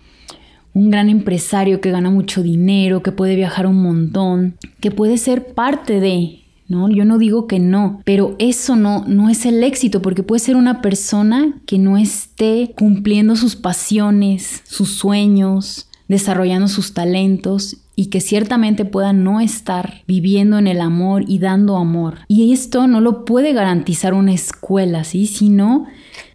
un 0.74 0.92
gran 0.92 1.10
empresario 1.10 1.82
que 1.82 1.90
gana 1.90 2.12
mucho 2.12 2.44
dinero, 2.44 3.02
que 3.02 3.12
puede 3.12 3.36
viajar 3.36 3.66
un 3.66 3.82
montón, 3.82 4.56
que 4.80 4.92
puede 4.92 5.18
ser 5.18 5.54
parte 5.54 6.00
de, 6.00 6.42
¿no? 6.70 6.90
Yo 6.90 7.04
no 7.04 7.18
digo 7.18 7.48
que 7.48 7.60
no, 7.60 8.02
pero 8.06 8.36
eso 8.40 8.76
no, 8.78 9.04
no 9.06 9.30
es 9.30 9.46
el 9.46 9.64
éxito, 9.64 10.02
porque 10.02 10.24
puede 10.24 10.40
ser 10.40 10.56
una 10.56 10.82
persona 10.82 11.56
que 11.66 11.78
no 11.78 11.98
esté 11.98 12.74
cumpliendo 12.78 13.36
sus 13.36 13.56
pasiones, 13.56 14.62
sus 14.66 14.92
sueños, 14.92 15.90
desarrollando 16.08 16.68
sus 16.68 16.94
talentos 16.94 17.78
y 17.96 18.08
que 18.08 18.22
ciertamente 18.22 18.86
pueda 18.86 19.14
no 19.14 19.42
estar 19.42 20.04
viviendo 20.08 20.58
en 20.58 20.68
el 20.68 20.80
amor 20.82 21.24
y 21.28 21.40
dando 21.40 21.76
amor. 21.76 22.20
Y 22.28 22.54
esto 22.54 22.88
no 22.88 23.02
lo 23.02 23.26
puede 23.26 23.52
garantizar 23.52 24.14
una 24.14 24.34
escuela, 24.34 25.04
¿sí? 25.04 25.28
Sino 25.28 25.86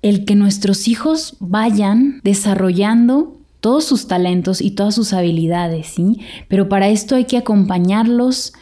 el 0.02 0.24
que 0.24 0.36
nuestros 0.36 0.88
hijos 0.88 1.36
vayan 1.40 2.20
desarrollando 2.22 3.38
todos 3.60 3.84
sus 3.84 4.06
talentos 4.06 4.60
y 4.60 4.72
todas 4.72 4.94
sus 4.94 5.14
habilidades, 5.14 5.86
¿sí? 5.86 6.20
Pero 6.48 6.68
para 6.68 6.88
esto 6.88 7.16
hay 7.16 7.24
que 7.24 7.38
acompañarlos 7.38 8.52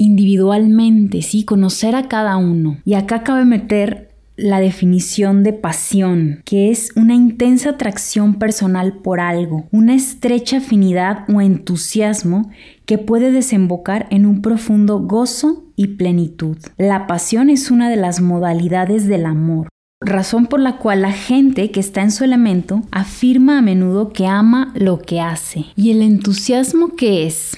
individualmente, 0.00 1.20
¿sí? 1.20 1.44
Conocer 1.44 1.94
a 1.94 2.08
cada 2.08 2.38
uno. 2.38 2.78
Y 2.86 2.94
acá 2.94 3.22
cabe 3.22 3.44
meter 3.44 4.08
la 4.36 4.58
definición 4.58 5.42
de 5.42 5.52
pasión, 5.52 6.40
que 6.46 6.70
es 6.70 6.88
una 6.96 7.14
intensa 7.14 7.70
atracción 7.70 8.38
personal 8.38 8.94
por 9.02 9.20
algo, 9.20 9.68
una 9.70 9.94
estrecha 9.94 10.56
afinidad 10.56 11.24
o 11.28 11.42
entusiasmo 11.42 12.50
que 12.86 12.96
puede 12.96 13.30
desembocar 13.30 14.06
en 14.10 14.24
un 14.24 14.40
profundo 14.40 15.00
gozo 15.00 15.64
y 15.76 15.88
plenitud. 15.88 16.56
La 16.78 17.06
pasión 17.06 17.50
es 17.50 17.70
una 17.70 17.90
de 17.90 17.96
las 17.96 18.22
modalidades 18.22 19.06
del 19.06 19.26
amor, 19.26 19.68
razón 20.00 20.46
por 20.46 20.60
la 20.60 20.78
cual 20.78 21.02
la 21.02 21.12
gente 21.12 21.70
que 21.70 21.80
está 21.80 22.00
en 22.00 22.10
su 22.10 22.24
elemento 22.24 22.80
afirma 22.90 23.58
a 23.58 23.62
menudo 23.62 24.14
que 24.14 24.26
ama 24.26 24.72
lo 24.74 24.98
que 24.98 25.20
hace. 25.20 25.66
¿Y 25.76 25.90
el 25.90 26.00
entusiasmo 26.00 26.96
qué 26.96 27.26
es? 27.26 27.54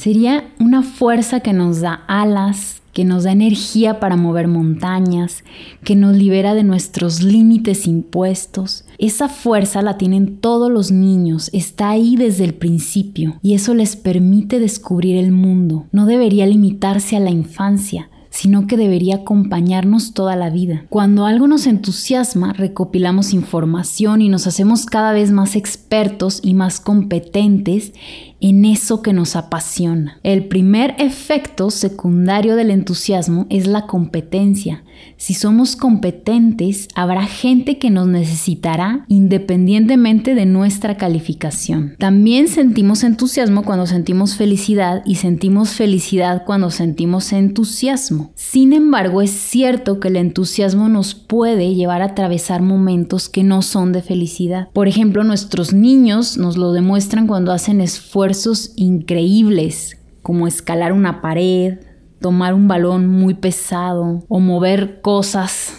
Sería 0.00 0.48
una 0.58 0.82
fuerza 0.82 1.40
que 1.40 1.52
nos 1.52 1.82
da 1.82 1.92
alas, 2.08 2.80
que 2.94 3.04
nos 3.04 3.24
da 3.24 3.32
energía 3.32 4.00
para 4.00 4.16
mover 4.16 4.48
montañas, 4.48 5.44
que 5.84 5.94
nos 5.94 6.16
libera 6.16 6.54
de 6.54 6.64
nuestros 6.64 7.22
límites 7.22 7.86
impuestos. 7.86 8.86
Esa 8.96 9.28
fuerza 9.28 9.82
la 9.82 9.98
tienen 9.98 10.38
todos 10.38 10.70
los 10.70 10.90
niños, 10.90 11.50
está 11.52 11.90
ahí 11.90 12.16
desde 12.16 12.44
el 12.44 12.54
principio 12.54 13.38
y 13.42 13.52
eso 13.52 13.74
les 13.74 13.94
permite 13.94 14.58
descubrir 14.58 15.18
el 15.18 15.32
mundo. 15.32 15.84
No 15.92 16.06
debería 16.06 16.46
limitarse 16.46 17.18
a 17.18 17.20
la 17.20 17.30
infancia, 17.30 18.08
sino 18.30 18.66
que 18.66 18.78
debería 18.78 19.16
acompañarnos 19.16 20.14
toda 20.14 20.34
la 20.34 20.48
vida. 20.48 20.86
Cuando 20.88 21.26
algo 21.26 21.46
nos 21.46 21.66
entusiasma, 21.66 22.54
recopilamos 22.54 23.34
información 23.34 24.22
y 24.22 24.30
nos 24.30 24.46
hacemos 24.46 24.86
cada 24.86 25.12
vez 25.12 25.30
más 25.30 25.56
expertos 25.56 26.40
y 26.42 26.54
más 26.54 26.80
competentes 26.80 27.92
en 28.40 28.64
eso 28.64 29.02
que 29.02 29.12
nos 29.12 29.36
apasiona. 29.36 30.18
El 30.22 30.46
primer 30.46 30.94
efecto 30.98 31.70
secundario 31.70 32.56
del 32.56 32.70
entusiasmo 32.70 33.46
es 33.50 33.66
la 33.66 33.86
competencia. 33.86 34.82
Si 35.16 35.32
somos 35.32 35.76
competentes, 35.76 36.88
habrá 36.94 37.24
gente 37.26 37.78
que 37.78 37.88
nos 37.90 38.06
necesitará 38.06 39.04
independientemente 39.08 40.34
de 40.34 40.44
nuestra 40.44 40.96
calificación. 40.98 41.94
También 41.98 42.48
sentimos 42.48 43.02
entusiasmo 43.02 43.62
cuando 43.62 43.86
sentimos 43.86 44.36
felicidad 44.36 45.02
y 45.06 45.14
sentimos 45.16 45.70
felicidad 45.70 46.44
cuando 46.44 46.70
sentimos 46.70 47.32
entusiasmo. 47.32 48.32
Sin 48.34 48.74
embargo, 48.74 49.22
es 49.22 49.30
cierto 49.30 50.00
que 50.00 50.08
el 50.08 50.16
entusiasmo 50.16 50.88
nos 50.90 51.14
puede 51.14 51.74
llevar 51.74 52.02
a 52.02 52.06
atravesar 52.06 52.60
momentos 52.60 53.30
que 53.30 53.42
no 53.42 53.62
son 53.62 53.92
de 53.92 54.02
felicidad. 54.02 54.68
Por 54.72 54.86
ejemplo, 54.86 55.24
nuestros 55.24 55.72
niños 55.72 56.36
nos 56.36 56.58
lo 56.58 56.72
demuestran 56.72 57.26
cuando 57.26 57.52
hacen 57.52 57.80
esfuerzos 57.80 58.29
increíbles, 58.76 59.98
como 60.22 60.46
escalar 60.46 60.92
una 60.92 61.20
pared, 61.20 61.78
tomar 62.20 62.54
un 62.54 62.68
balón 62.68 63.06
muy 63.06 63.34
pesado 63.34 64.24
o 64.28 64.40
mover 64.40 65.00
cosas 65.00 65.74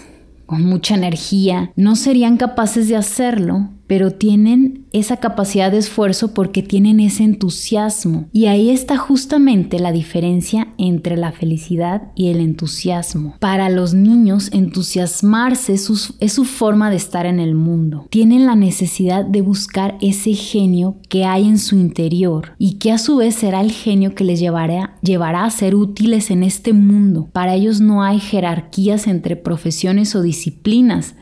con 0.45 0.65
mucha 0.65 0.95
energía, 0.95 1.71
no 1.75 1.95
serían 1.95 2.35
capaces 2.37 2.89
de 2.89 2.97
hacerlo 2.97 3.69
pero 3.91 4.09
tienen 4.09 4.85
esa 4.93 5.17
capacidad 5.17 5.69
de 5.69 5.77
esfuerzo 5.77 6.33
porque 6.33 6.63
tienen 6.63 7.01
ese 7.01 7.25
entusiasmo. 7.25 8.29
Y 8.31 8.45
ahí 8.45 8.69
está 8.69 8.95
justamente 8.95 9.79
la 9.79 9.91
diferencia 9.91 10.69
entre 10.77 11.17
la 11.17 11.33
felicidad 11.33 12.03
y 12.15 12.29
el 12.29 12.39
entusiasmo. 12.39 13.35
Para 13.41 13.69
los 13.69 13.93
niños, 13.93 14.49
entusiasmarse 14.53 15.73
es 15.73 15.83
su, 15.83 16.45
forma 16.45 16.89
de 16.89 16.95
estar 16.95 17.25
en 17.25 17.41
el 17.41 17.53
mundo. 17.53 18.07
Tienen 18.09 18.45
la 18.45 18.55
necesidad 18.55 19.25
de 19.25 19.41
buscar 19.41 19.97
ese 19.99 20.35
genio 20.35 20.95
que 21.09 21.25
hay 21.25 21.45
en 21.45 21.57
su 21.57 21.77
interior 21.77 22.53
y 22.57 22.75
que 22.75 22.93
a 22.93 22.97
su 22.97 23.17
vez 23.17 23.35
será 23.35 23.59
el 23.59 23.73
genio 23.73 24.15
que 24.15 24.23
les 24.23 24.39
llevará, 24.39 24.95
a 25.43 25.49
ser 25.49 25.75
útiles 25.75 26.31
en 26.31 26.43
este 26.43 26.71
mundo. 26.71 27.29
Para 27.33 27.55
ellos 27.55 27.81
no 27.81 28.03
hay 28.03 28.21
jerarquías 28.21 29.07
entre 29.07 29.35
profesiones 29.35 30.15
o 30.15 30.21
disciplinas 30.21 31.15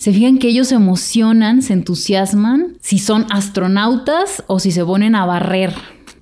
se 0.00 0.14
fijan 0.14 0.38
que 0.38 0.48
ellos 0.48 0.68
se 0.68 0.76
emocionan, 0.76 1.60
se 1.60 1.74
entusiasman 1.74 2.78
si 2.80 2.98
son 2.98 3.26
astronautas 3.28 4.42
o 4.46 4.58
si 4.58 4.72
se 4.72 4.82
ponen 4.82 5.14
a 5.14 5.26
barrer 5.26 5.74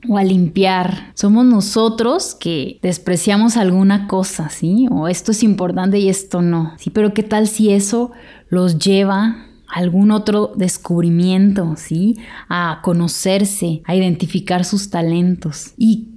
o 0.08 0.18
a 0.18 0.25
limpiar. 0.25 1.12
Somos 1.14 1.44
nosotros 1.44 2.35
que 2.35 2.80
despreciamos 2.82 3.56
alguna 3.56 4.08
cosa, 4.08 4.49
¿sí? 4.49 4.88
O 4.90 5.06
esto 5.06 5.30
es 5.30 5.44
importante 5.44 6.00
y 6.00 6.08
esto 6.08 6.42
no. 6.42 6.73
Sí, 6.76 6.90
pero 6.90 7.14
¿qué 7.14 7.23
tal 7.23 7.47
si 7.47 7.70
eso 7.70 8.11
los 8.49 8.80
lleva 8.80 9.47
a 9.68 9.78
algún 9.78 10.11
otro 10.11 10.54
descubrimiento, 10.56 11.75
¿sí? 11.76 12.18
A 12.49 12.80
conocerse, 12.82 13.82
a 13.85 13.94
identificar 13.94 14.64
sus 14.64 14.90
talentos. 14.90 15.75
Y, 15.76 16.08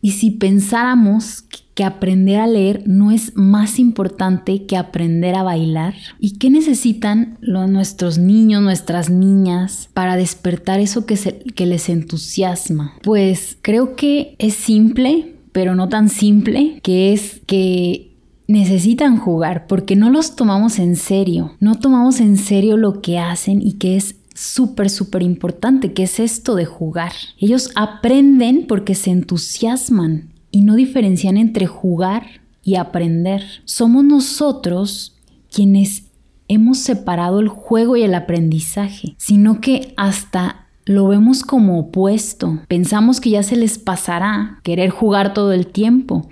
y 0.00 0.12
si 0.12 0.30
pensáramos 0.30 1.42
que 1.42 1.65
que 1.76 1.84
aprender 1.84 2.40
a 2.40 2.46
leer 2.46 2.82
no 2.86 3.12
es 3.12 3.36
más 3.36 3.78
importante 3.78 4.64
que 4.64 4.78
aprender 4.78 5.34
a 5.34 5.42
bailar? 5.42 5.94
¿Y 6.18 6.38
qué 6.38 6.48
necesitan 6.48 7.38
nuestros 7.42 8.16
niños, 8.16 8.62
nuestras 8.62 9.10
niñas 9.10 9.90
para 9.92 10.16
despertar 10.16 10.80
eso 10.80 11.04
que, 11.04 11.16
que 11.54 11.66
les 11.66 11.90
entusiasma? 11.90 12.94
Pues 13.02 13.58
creo 13.60 13.94
que 13.94 14.34
es 14.38 14.54
simple, 14.54 15.34
pero 15.52 15.74
no 15.74 15.90
tan 15.90 16.08
simple, 16.08 16.80
que 16.82 17.12
es 17.12 17.42
que 17.46 18.16
necesitan 18.48 19.18
jugar 19.18 19.66
porque 19.66 19.96
no 19.96 20.08
los 20.10 20.34
tomamos 20.34 20.78
en 20.78 20.96
serio, 20.96 21.56
no 21.60 21.78
tomamos 21.78 22.20
en 22.20 22.38
serio 22.38 22.78
lo 22.78 23.02
que 23.02 23.18
hacen 23.18 23.60
y 23.60 23.74
que 23.74 23.96
es 23.96 24.16
súper, 24.34 24.88
súper 24.88 25.22
importante, 25.22 25.92
que 25.92 26.04
es 26.04 26.20
esto 26.20 26.54
de 26.54 26.64
jugar. 26.64 27.12
Ellos 27.38 27.70
aprenden 27.74 28.66
porque 28.66 28.94
se 28.94 29.10
entusiasman 29.10 30.35
y 30.50 30.62
no 30.62 30.74
diferencian 30.74 31.36
entre 31.36 31.66
jugar 31.66 32.40
y 32.62 32.76
aprender. 32.76 33.42
Somos 33.64 34.04
nosotros 34.04 35.16
quienes 35.50 36.04
hemos 36.48 36.78
separado 36.78 37.40
el 37.40 37.48
juego 37.48 37.96
y 37.96 38.02
el 38.02 38.14
aprendizaje, 38.14 39.14
sino 39.18 39.60
que 39.60 39.94
hasta 39.96 40.66
lo 40.84 41.08
vemos 41.08 41.42
como 41.42 41.80
opuesto. 41.80 42.60
Pensamos 42.68 43.20
que 43.20 43.30
ya 43.30 43.42
se 43.42 43.56
les 43.56 43.78
pasará 43.78 44.60
querer 44.62 44.90
jugar 44.90 45.34
todo 45.34 45.52
el 45.52 45.66
tiempo 45.66 46.28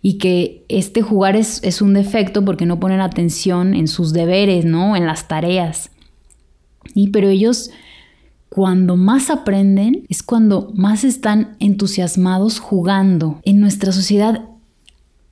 y 0.00 0.16
que 0.16 0.64
este 0.68 1.02
jugar 1.02 1.36
es, 1.36 1.62
es 1.62 1.82
un 1.82 1.92
defecto 1.92 2.44
porque 2.44 2.64
no 2.64 2.80
ponen 2.80 3.02
atención 3.02 3.74
en 3.74 3.86
sus 3.86 4.14
deberes, 4.14 4.64
¿no? 4.64 4.96
En 4.96 5.06
las 5.06 5.28
tareas. 5.28 5.90
Y 6.94 7.08
pero 7.08 7.28
ellos 7.28 7.70
cuando 8.48 8.96
más 8.96 9.30
aprenden 9.30 10.04
es 10.08 10.22
cuando 10.22 10.72
más 10.74 11.04
están 11.04 11.56
entusiasmados 11.60 12.60
jugando. 12.60 13.40
En 13.44 13.60
nuestra 13.60 13.92
sociedad 13.92 14.48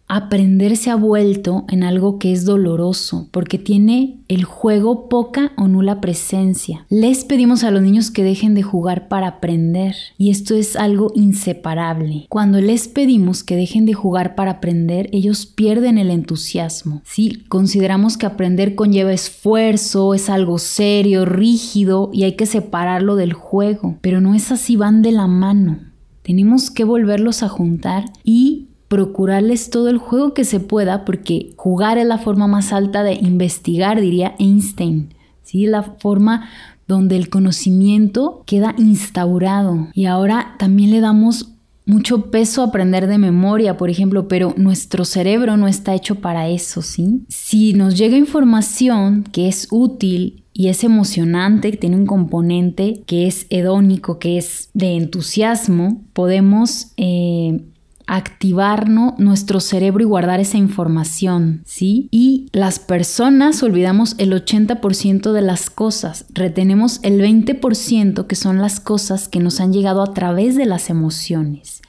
aprender 0.08 0.76
se 0.76 0.90
ha 0.90 0.96
vuelto 0.96 1.64
en 1.68 1.82
algo 1.82 2.18
que 2.18 2.32
es 2.32 2.44
doloroso 2.44 3.28
porque 3.32 3.58
tiene 3.58 4.20
el 4.28 4.44
juego 4.44 5.08
poca 5.08 5.52
o 5.56 5.68
nula 5.68 6.00
presencia. 6.00 6.86
Les 6.88 7.24
pedimos 7.24 7.64
a 7.64 7.70
los 7.70 7.82
niños 7.82 8.10
que 8.10 8.22
dejen 8.22 8.54
de 8.54 8.62
jugar 8.62 9.08
para 9.08 9.26
aprender 9.26 9.94
y 10.16 10.30
esto 10.30 10.54
es 10.54 10.76
algo 10.76 11.10
inseparable. 11.14 12.26
Cuando 12.28 12.60
les 12.60 12.88
pedimos 12.88 13.42
que 13.42 13.56
dejen 13.56 13.86
de 13.86 13.94
jugar 13.94 14.34
para 14.34 14.52
aprender, 14.52 15.08
ellos 15.12 15.46
pierden 15.46 15.98
el 15.98 16.10
entusiasmo. 16.10 17.02
Si 17.04 17.44
consideramos 17.48 18.16
que 18.16 18.26
aprender 18.26 18.74
conlleva 18.74 19.12
esfuerzo, 19.12 20.14
es 20.14 20.30
algo 20.30 20.58
serio, 20.58 21.24
rígido 21.24 22.10
y 22.12 22.24
hay 22.24 22.36
que 22.36 22.46
separarlo 22.46 23.16
del 23.16 23.32
juego, 23.32 23.96
pero 24.00 24.20
no 24.20 24.34
es 24.34 24.52
así, 24.52 24.76
van 24.76 25.02
de 25.02 25.12
la 25.12 25.26
mano. 25.26 25.78
Tenemos 26.26 26.72
que 26.72 26.82
volverlos 26.82 27.44
a 27.44 27.48
juntar 27.48 28.06
y 28.24 28.55
procurarles 28.96 29.68
todo 29.68 29.90
el 29.90 29.98
juego 29.98 30.32
que 30.32 30.46
se 30.46 30.58
pueda, 30.58 31.04
porque 31.04 31.52
jugar 31.56 31.98
es 31.98 32.06
la 32.06 32.16
forma 32.16 32.46
más 32.46 32.72
alta 32.72 33.02
de 33.02 33.12
investigar, 33.12 34.00
diría 34.00 34.34
Einstein. 34.38 35.12
¿sí? 35.42 35.66
La 35.66 35.82
forma 35.82 36.48
donde 36.88 37.16
el 37.16 37.28
conocimiento 37.28 38.42
queda 38.46 38.74
instaurado. 38.78 39.88
Y 39.92 40.06
ahora 40.06 40.54
también 40.58 40.92
le 40.92 41.00
damos 41.00 41.52
mucho 41.84 42.30
peso 42.30 42.62
a 42.62 42.68
aprender 42.68 43.06
de 43.06 43.18
memoria, 43.18 43.76
por 43.76 43.90
ejemplo, 43.90 44.28
pero 44.28 44.54
nuestro 44.56 45.04
cerebro 45.04 45.58
no 45.58 45.68
está 45.68 45.94
hecho 45.94 46.14
para 46.14 46.48
eso, 46.48 46.80
¿sí? 46.80 47.26
Si 47.28 47.74
nos 47.74 47.98
llega 47.98 48.16
información 48.16 49.24
que 49.30 49.46
es 49.46 49.68
útil 49.70 50.46
y 50.54 50.68
es 50.68 50.84
emocionante, 50.84 51.70
que 51.70 51.76
tiene 51.76 51.96
un 51.96 52.06
componente 52.06 53.02
que 53.04 53.26
es 53.26 53.46
hedónico, 53.50 54.18
que 54.18 54.38
es 54.38 54.70
de 54.72 54.96
entusiasmo, 54.96 56.02
podemos 56.14 56.92
eh, 56.96 57.60
activar 58.06 58.88
nuestro 58.88 59.58
cerebro 59.60 60.02
y 60.02 60.06
guardar 60.06 60.38
esa 60.38 60.58
información, 60.58 61.62
¿sí? 61.64 62.08
Y 62.12 62.48
las 62.52 62.78
personas 62.78 63.62
olvidamos 63.62 64.14
el 64.18 64.32
80% 64.32 65.32
de 65.32 65.42
las 65.42 65.70
cosas, 65.70 66.24
retenemos 66.32 67.00
el 67.02 67.20
20% 67.20 68.26
que 68.26 68.36
son 68.36 68.58
las 68.58 68.78
cosas 68.78 69.28
que 69.28 69.40
nos 69.40 69.60
han 69.60 69.72
llegado 69.72 70.02
a 70.02 70.14
través 70.14 70.54
de 70.54 70.66
las 70.66 70.88
emociones. 70.88 71.82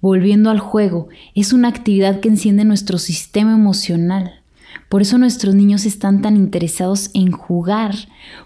Volviendo 0.00 0.50
al 0.50 0.60
juego, 0.60 1.08
es 1.34 1.52
una 1.52 1.68
actividad 1.68 2.20
que 2.20 2.28
enciende 2.28 2.64
nuestro 2.64 2.98
sistema 2.98 3.52
emocional. 3.52 4.42
Por 4.88 5.02
eso 5.02 5.18
nuestros 5.18 5.56
niños 5.56 5.86
están 5.86 6.22
tan 6.22 6.36
interesados 6.36 7.10
en 7.14 7.32
jugar, 7.32 7.96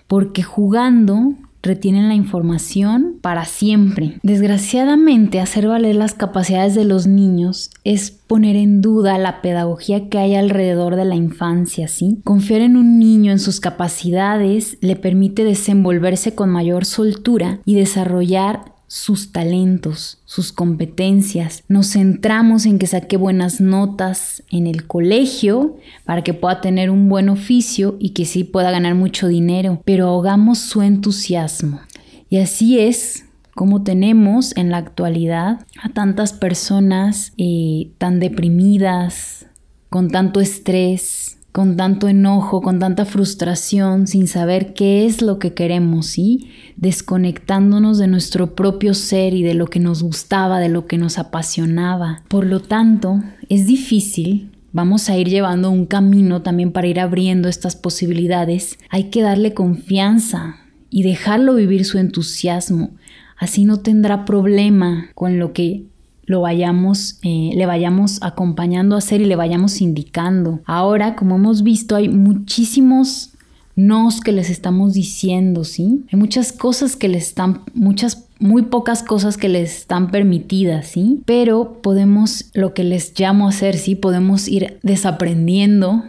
porque 0.07 0.43
jugando 0.43 1.35
retienen 1.63 2.09
la 2.09 2.15
información 2.15 3.19
para 3.21 3.45
siempre. 3.45 4.19
Desgraciadamente, 4.23 5.41
hacer 5.41 5.69
valer 5.69 5.95
las 5.95 6.15
capacidades 6.15 6.75
de 6.75 6.85
los 6.85 7.07
niños 7.07 7.71
es 7.85 8.11
poner 8.11 8.57
en 8.57 8.81
duda 8.81 9.19
la 9.19 9.43
pedagogía 9.43 10.09
que 10.09 10.19
hay 10.19 10.35
alrededor 10.35 10.97
de 10.97 11.05
la 11.05 11.15
infancia, 11.15 11.89
¿sí? 11.89 12.21
Confiar 12.25 12.63
en 12.63 12.77
un 12.77 12.99
niño 12.99 13.31
en 13.33 13.39
sus 13.39 13.61
capacidades 13.61 14.79
le 14.81 14.97
permite 14.97 15.45
desenvolverse 15.45 16.35
con 16.35 16.51
mayor 16.51 16.85
soltura 16.85 17.61
y 17.65 17.75
desarrollar 17.75 18.72
sus 18.93 19.33
talentos, 19.33 20.21
sus 20.27 20.53
competencias. 20.53 21.65
Nos 21.67 21.93
centramos 21.93 22.67
en 22.67 22.79
que 22.79 22.87
saque 22.87 23.17
buenas 23.17 23.59
notas 23.59 24.43
en 24.51 24.67
el 24.67 24.87
colegio 24.87 25.79
para 26.05 26.23
que 26.23 26.35
pueda 26.35 26.61
tener 26.61 26.91
un 26.91 27.09
buen 27.09 27.31
oficio 27.31 27.97
y 27.99 28.11
que 28.11 28.27
sí 28.27 28.45
pueda 28.45 28.71
ganar 28.71 28.95
mucho 28.95 29.29
dinero, 29.29 29.81
pero 29.87 30.09
ahogamos 30.09 30.59
su 30.59 30.83
entusiasmo. 30.83 31.81
Y 32.29 32.37
así 32.37 32.81
es 32.81 33.25
como 33.55 33.83
tenemos 33.83 34.55
en 34.59 34.69
la 34.69 34.77
actualidad 34.77 35.65
a 35.83 35.89
tantas 35.89 36.35
personas 36.35 37.33
eh, 37.39 37.93
tan 37.97 38.21
deprimidas, 38.21 39.47
con 39.89 40.11
tanto 40.11 40.39
estrés, 40.39 41.39
con 41.53 41.77
tanto 41.77 42.09
enojo, 42.09 42.63
con 42.63 42.79
tanta 42.79 43.05
frustración, 43.05 44.07
sin 44.07 44.27
saber 44.27 44.73
qué 44.73 45.05
es 45.05 45.21
lo 45.21 45.39
que 45.39 45.53
queremos, 45.53 46.07
¿sí? 46.07 46.51
Desconectándonos 46.77 47.99
de 47.99 48.09
nuestro 48.09 48.55
propio 48.55 48.95
ser 48.95 49.35
y 49.35 49.43
de 49.43 49.53
lo 49.53 49.67
que 49.67 49.79
nos 49.79 50.03
gustaba, 50.03 50.61
de 50.61 50.71
lo 50.71 50.87
que 50.87 50.97
nos 50.97 51.19
apasionaba. 51.19 52.23
Por 52.29 52.47
lo 52.47 52.61
tanto, 52.61 53.23
es 53.51 53.67
difícil. 53.67 54.51
Vamos 54.73 55.11
a 55.11 55.19
ir 55.19 55.29
llevando 55.29 55.71
un 55.71 55.85
camino 55.85 56.41
también 56.41 56.73
para 56.73 56.87
ir 56.87 56.99
abriendo 56.99 57.51
estas 57.51 57.77
posibilidades. 57.77 58.79
Hay 58.89 59.11
que 59.11 59.21
darle 59.21 59.53
confianza 59.53 60.57
y 60.89 61.03
dejarlo 61.03 61.55
vivir 61.55 61.85
su 61.85 61.99
entusiasmo. 61.99 62.93
Así 63.37 63.67
no 63.67 63.81
tendrá 63.81 64.25
problema 64.25 65.11
con 65.15 65.39
lo 65.39 65.53
que 65.53 65.85
lo 66.33 66.41
vayamos, 66.41 67.19
eh, 67.23 67.51
le 67.55 67.67
vayamos 67.67 68.19
acompañando 68.23 68.95
a 68.95 68.99
hacer 68.99 69.21
y 69.21 69.27
le 69.27 69.37
vayamos 69.37 69.83
indicando. 69.83 70.61
Ahora, 70.65 71.15
como 71.15 71.37
hemos 71.37 71.63
visto, 71.63 71.95
hay 71.95 72.09
muchísimos 72.09 73.33
nos 73.77 74.21
que 74.21 74.33
les 74.33 74.49
estamos 74.49 74.95
diciendo, 74.95 75.65
¿sí? 75.65 76.05
Hay 76.11 76.19
muchas 76.19 76.53
cosas 76.53 76.97
que 76.97 77.09
les 77.09 77.29
están, 77.29 77.61
muchas, 77.75 78.25
muy 78.39 78.63
pocas 78.63 79.03
cosas 79.03 79.37
que 79.37 79.51
les 79.51 79.77
están 79.77 80.11
permitidas, 80.11 80.87
¿sí? 80.89 81.23
Pero 81.27 81.81
podemos, 81.83 82.47
lo 82.55 82.73
que 82.73 82.85
les 82.85 83.19
llamo 83.19 83.49
hacer, 83.49 83.77
¿sí? 83.77 83.95
Podemos 83.95 84.49
ir 84.49 84.79
desaprendiendo 84.83 86.03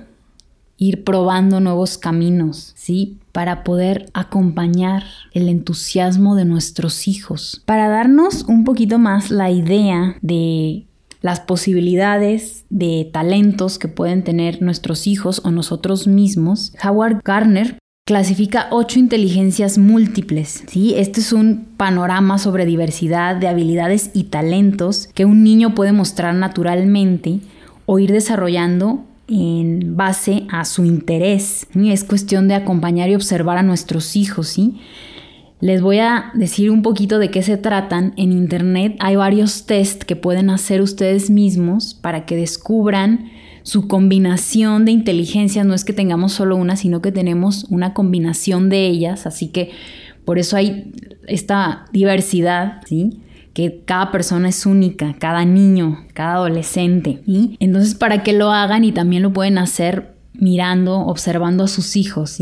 ir 0.87 1.03
probando 1.03 1.59
nuevos 1.59 1.97
caminos, 1.97 2.73
¿sí? 2.75 3.17
Para 3.31 3.63
poder 3.63 4.07
acompañar 4.13 5.03
el 5.31 5.49
entusiasmo 5.49 6.35
de 6.35 6.45
nuestros 6.45 7.07
hijos. 7.07 7.63
Para 7.65 7.87
darnos 7.87 8.43
un 8.43 8.63
poquito 8.63 8.99
más 8.99 9.31
la 9.31 9.49
idea 9.49 10.17
de 10.21 10.85
las 11.21 11.39
posibilidades 11.39 12.65
de 12.69 13.09
talentos 13.11 13.79
que 13.79 13.87
pueden 13.87 14.23
tener 14.23 14.61
nuestros 14.61 15.07
hijos 15.07 15.41
o 15.45 15.51
nosotros 15.51 16.05
mismos, 16.05 16.73
Howard 16.83 17.21
Gardner 17.23 17.77
clasifica 18.05 18.67
ocho 18.71 18.99
inteligencias 18.99 19.77
múltiples. 19.77 20.65
¿sí? 20.67 20.93
Este 20.97 21.21
es 21.21 21.31
un 21.31 21.65
panorama 21.77 22.37
sobre 22.37 22.65
diversidad 22.65 23.37
de 23.37 23.47
habilidades 23.47 24.11
y 24.13 24.25
talentos 24.25 25.07
que 25.13 25.23
un 25.23 25.43
niño 25.43 25.73
puede 25.73 25.93
mostrar 25.93 26.35
naturalmente 26.35 27.39
o 27.85 27.99
ir 27.99 28.11
desarrollando 28.11 29.05
en 29.27 29.95
base 29.95 30.45
a 30.49 30.65
su 30.65 30.85
interés. 30.85 31.67
Es 31.75 32.03
cuestión 32.03 32.47
de 32.47 32.55
acompañar 32.55 33.09
y 33.09 33.15
observar 33.15 33.57
a 33.57 33.63
nuestros 33.63 34.15
hijos, 34.15 34.47
¿sí? 34.47 34.79
Les 35.61 35.81
voy 35.81 35.99
a 35.99 36.31
decir 36.33 36.69
un 36.69 36.81
poquito 36.81 37.19
de 37.19 37.31
qué 37.31 37.41
se 37.41 37.55
tratan. 37.55 38.13
En 38.17 38.33
internet 38.33 38.97
hay 38.99 39.15
varios 39.15 39.65
test 39.65 40.03
que 40.03 40.17
pueden 40.17 40.49
hacer 40.49 40.81
ustedes 40.81 41.29
mismos 41.29 41.93
para 41.93 42.25
que 42.25 42.35
descubran 42.35 43.31
su 43.61 43.87
combinación 43.87 44.83
de 44.83 44.91
inteligencias. 44.91 45.65
No 45.65 45.73
es 45.73 45.85
que 45.85 45.93
tengamos 45.93 46.33
solo 46.33 46.57
una, 46.57 46.75
sino 46.75 47.01
que 47.01 47.13
tenemos 47.13 47.65
una 47.69 47.93
combinación 47.93 48.67
de 48.67 48.87
ellas. 48.87 49.25
Así 49.25 49.47
que 49.47 49.71
por 50.25 50.37
eso 50.37 50.57
hay 50.57 50.91
esta 51.27 51.85
diversidad, 51.93 52.81
¿sí? 52.85 53.21
Que 53.53 53.81
cada 53.85 54.11
persona 54.11 54.49
es 54.49 54.65
única, 54.65 55.15
cada 55.19 55.45
niño, 55.45 56.05
cada 56.13 56.35
adolescente. 56.35 57.21
¿sí? 57.25 57.55
Entonces, 57.59 57.95
para 57.95 58.23
que 58.23 58.33
lo 58.33 58.51
hagan 58.51 58.83
y 58.83 58.91
también 58.91 59.21
lo 59.23 59.31
pueden 59.31 59.57
hacer 59.57 60.13
mirando, 60.33 60.99
observando 60.99 61.63
a 61.63 61.67
sus 61.67 61.95
hijos. 61.95 62.39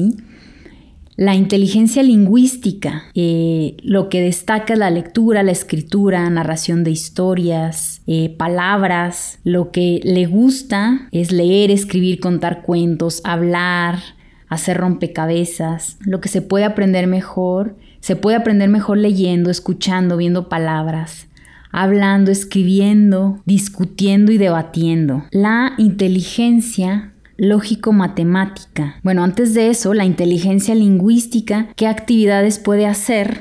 La 1.17 1.35
inteligencia 1.35 2.01
lingüística, 2.01 3.03
eh, 3.13 3.75
lo 3.83 4.09
que 4.09 4.21
destaca 4.21 4.73
es 4.73 4.79
la 4.79 4.89
lectura, 4.89 5.43
la 5.43 5.51
escritura, 5.51 6.27
narración 6.29 6.83
de 6.83 6.91
historias, 6.91 8.01
eh, 8.07 8.33
palabras. 8.37 9.39
Lo 9.43 9.71
que 9.71 9.99
le 10.03 10.25
gusta 10.25 11.09
es 11.11 11.31
leer, 11.31 11.69
escribir, 11.69 12.21
contar 12.21 12.61
cuentos, 12.61 13.21
hablar, 13.25 13.99
hacer 14.47 14.77
rompecabezas. 14.77 15.97
Lo 15.99 16.21
que 16.21 16.29
se 16.29 16.41
puede 16.41 16.63
aprender 16.63 17.07
mejor 17.07 17.75
se 18.01 18.15
puede 18.15 18.35
aprender 18.35 18.69
mejor 18.69 18.97
leyendo, 18.97 19.49
escuchando, 19.49 20.17
viendo 20.17 20.49
palabras, 20.49 21.27
hablando, 21.71 22.31
escribiendo, 22.31 23.39
discutiendo 23.45 24.31
y 24.31 24.37
debatiendo. 24.37 25.23
La 25.31 25.73
inteligencia 25.77 27.13
lógico-matemática. 27.37 28.95
Bueno, 29.03 29.23
antes 29.23 29.53
de 29.53 29.69
eso, 29.69 29.93
la 29.93 30.05
inteligencia 30.05 30.75
lingüística, 30.75 31.69
¿qué 31.75 31.87
actividades 31.87 32.59
puede 32.59 32.85
hacer? 32.85 33.39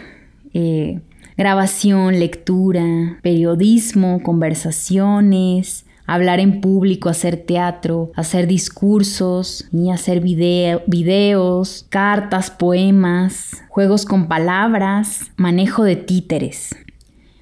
Eh, 0.55 1.01
grabación, 1.37 2.19
lectura, 2.19 3.19
periodismo, 3.23 4.23
conversaciones, 4.23 5.85
hablar 6.11 6.41
en 6.41 6.61
público, 6.61 7.09
hacer 7.09 7.37
teatro, 7.37 8.11
hacer 8.17 8.49
discursos 8.49 9.69
y 9.73 9.91
hacer 9.91 10.21
videos, 10.21 11.87
cartas, 11.89 12.51
poemas, 12.51 13.63
juegos 13.69 14.07
con 14.07 14.27
palabras, 14.27 15.31
manejo 15.37 15.85
de 15.85 15.95
títeres. 15.95 16.75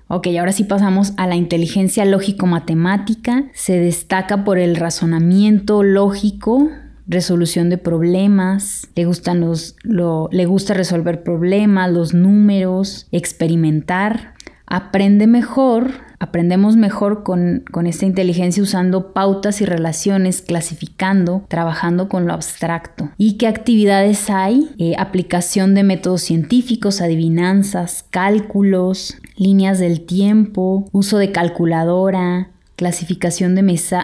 Ok, 0.09 0.27
ahora 0.39 0.53
sí 0.53 0.65
pasamos 0.65 1.15
a 1.17 1.27
la 1.27 1.37
inteligencia 1.37 2.05
lógico-matemática. 2.05 3.47
Se 3.55 3.79
destaca 3.79 4.45
por 4.45 4.59
el 4.59 4.77
razonamiento 4.77 5.83
lógico, 5.83 6.69
resolución 7.07 7.71
de 7.71 7.79
problemas, 7.79 8.87
le, 8.95 9.07
gustan 9.07 9.41
los, 9.41 9.77
le 9.83 10.45
gusta 10.45 10.75
resolver 10.75 11.23
problemas, 11.23 11.91
los 11.91 12.13
números, 12.13 13.07
experimentar, 13.13 14.35
aprende 14.67 15.27
mejor, 15.27 16.08
aprendemos 16.19 16.77
mejor 16.77 17.23
con, 17.23 17.65
esta 17.87 18.07
inteligencia 18.07 18.63
usando 18.63 19.13
pautas 19.13 19.61
y 19.61 19.65
relaciones, 19.65 20.43
clasificando, 20.43 21.45
trabajando 21.49 22.09
con 22.09 22.27
lo 22.27 22.33
abstracto. 22.33 23.11
¿Y 23.17 23.35
qué 23.35 23.47
actividades 23.47 24.29
hay? 24.31 24.71
Eh, 24.79 24.95
aplicación 24.99 25.75
de 25.75 25.85
métodos 25.85 26.23
científicos, 26.23 27.01
adivinanzas, 27.01 28.05
cálculos, 28.11 29.17
líneas 29.37 29.79
del 29.79 30.05
tiempo, 30.05 30.89
uso 30.93 31.19
de 31.19 31.33
calculadora, 31.33 32.51
clasificación 32.79 33.57
de 33.57 33.63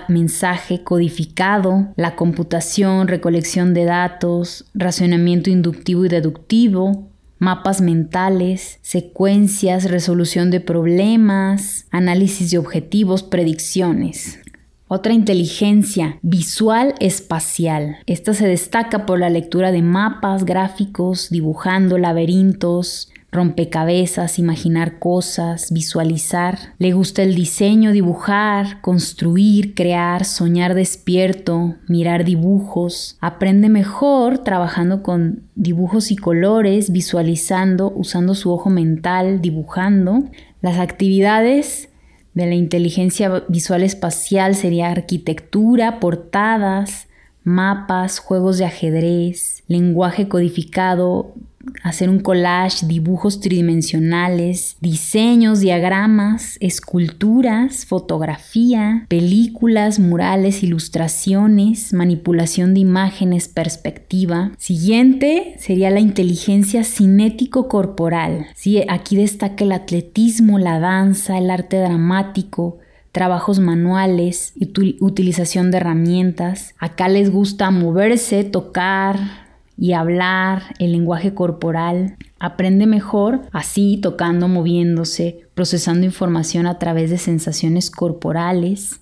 mensaje 0.08 0.82
codificado, 0.82 1.92
la 1.94 2.16
computación, 2.16 3.06
recolección 3.06 3.72
de 3.72 3.84
datos, 3.84 4.64
racionamiento 4.74 5.48
inductivo 5.48 6.04
y 6.04 6.08
deductivo, 6.08 7.08
mapas 7.44 7.82
mentales, 7.82 8.78
secuencias, 8.80 9.90
resolución 9.90 10.50
de 10.50 10.60
problemas, 10.60 11.86
análisis 11.90 12.50
de 12.50 12.56
objetivos, 12.58 13.22
predicciones. 13.22 14.40
Otra 14.88 15.12
inteligencia 15.12 16.18
visual 16.22 16.94
espacial. 17.00 17.98
Esta 18.06 18.32
se 18.32 18.46
destaca 18.46 19.04
por 19.04 19.18
la 19.18 19.28
lectura 19.28 19.72
de 19.72 19.82
mapas, 19.82 20.44
gráficos, 20.44 21.28
dibujando 21.28 21.98
laberintos, 21.98 23.10
rompecabezas, 23.34 24.38
imaginar 24.38 24.98
cosas, 24.98 25.70
visualizar. 25.70 26.74
Le 26.78 26.92
gusta 26.92 27.22
el 27.22 27.34
diseño, 27.34 27.92
dibujar, 27.92 28.80
construir, 28.80 29.74
crear, 29.74 30.24
soñar 30.24 30.74
despierto, 30.74 31.74
mirar 31.86 32.24
dibujos. 32.24 33.18
Aprende 33.20 33.68
mejor 33.68 34.38
trabajando 34.38 35.02
con 35.02 35.42
dibujos 35.54 36.10
y 36.10 36.16
colores, 36.16 36.90
visualizando, 36.90 37.92
usando 37.94 38.34
su 38.34 38.52
ojo 38.52 38.70
mental, 38.70 39.42
dibujando. 39.42 40.24
Las 40.62 40.78
actividades 40.78 41.90
de 42.34 42.46
la 42.46 42.54
inteligencia 42.54 43.44
visual 43.48 43.82
espacial 43.82 44.54
sería 44.54 44.90
arquitectura, 44.90 46.00
portadas, 46.00 47.08
mapas, 47.44 48.18
juegos 48.18 48.58
de 48.58 48.64
ajedrez, 48.64 49.62
lenguaje 49.68 50.28
codificado, 50.28 51.34
hacer 51.82 52.08
un 52.08 52.18
collage, 52.18 52.86
dibujos 52.86 53.40
tridimensionales, 53.40 54.76
diseños, 54.80 55.60
diagramas, 55.60 56.56
esculturas, 56.60 57.86
fotografía, 57.86 59.06
películas, 59.08 59.98
murales, 59.98 60.62
ilustraciones, 60.62 61.92
manipulación 61.92 62.74
de 62.74 62.80
imágenes, 62.80 63.48
perspectiva. 63.48 64.52
Siguiente 64.58 65.54
sería 65.58 65.90
la 65.90 66.00
inteligencia 66.00 66.84
cinético 66.84 67.68
corporal. 67.68 68.46
Sí, 68.54 68.82
aquí 68.88 69.16
destaca 69.16 69.64
el 69.64 69.72
atletismo, 69.72 70.58
la 70.58 70.80
danza, 70.80 71.38
el 71.38 71.50
arte 71.50 71.78
dramático, 71.78 72.78
trabajos 73.12 73.60
manuales, 73.60 74.54
utilización 75.00 75.70
de 75.70 75.76
herramientas. 75.76 76.74
Acá 76.78 77.08
les 77.08 77.30
gusta 77.30 77.70
moverse, 77.70 78.42
tocar, 78.42 79.43
y 79.76 79.92
hablar, 79.92 80.74
el 80.78 80.92
lenguaje 80.92 81.34
corporal. 81.34 82.16
Aprende 82.38 82.86
mejor 82.86 83.42
así, 83.52 83.98
tocando, 84.00 84.48
moviéndose, 84.48 85.48
procesando 85.54 86.06
información 86.06 86.66
a 86.66 86.78
través 86.78 87.10
de 87.10 87.18
sensaciones 87.18 87.90
corporales. 87.90 89.00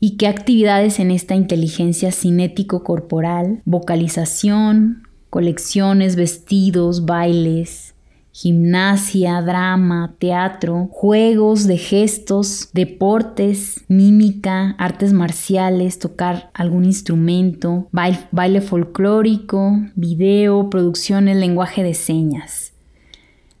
¿Y 0.00 0.16
qué 0.16 0.28
actividades 0.28 1.00
en 1.00 1.10
esta 1.10 1.34
inteligencia 1.34 2.12
cinético 2.12 2.84
corporal? 2.84 3.62
Vocalización, 3.64 5.08
colecciones, 5.30 6.16
vestidos, 6.16 7.04
bailes, 7.04 7.87
gimnasia, 8.40 9.42
drama, 9.42 10.14
teatro, 10.20 10.88
juegos 10.92 11.66
de 11.66 11.76
gestos, 11.76 12.68
deportes, 12.72 13.84
mímica, 13.88 14.76
artes 14.78 15.12
marciales, 15.12 15.98
tocar 15.98 16.48
algún 16.54 16.84
instrumento, 16.84 17.88
baile, 17.90 18.60
folclórico, 18.60 19.80
video, 19.96 20.70
producciones, 20.70 21.36
lenguaje 21.36 21.82
de 21.82 21.94
señas. 21.94 22.74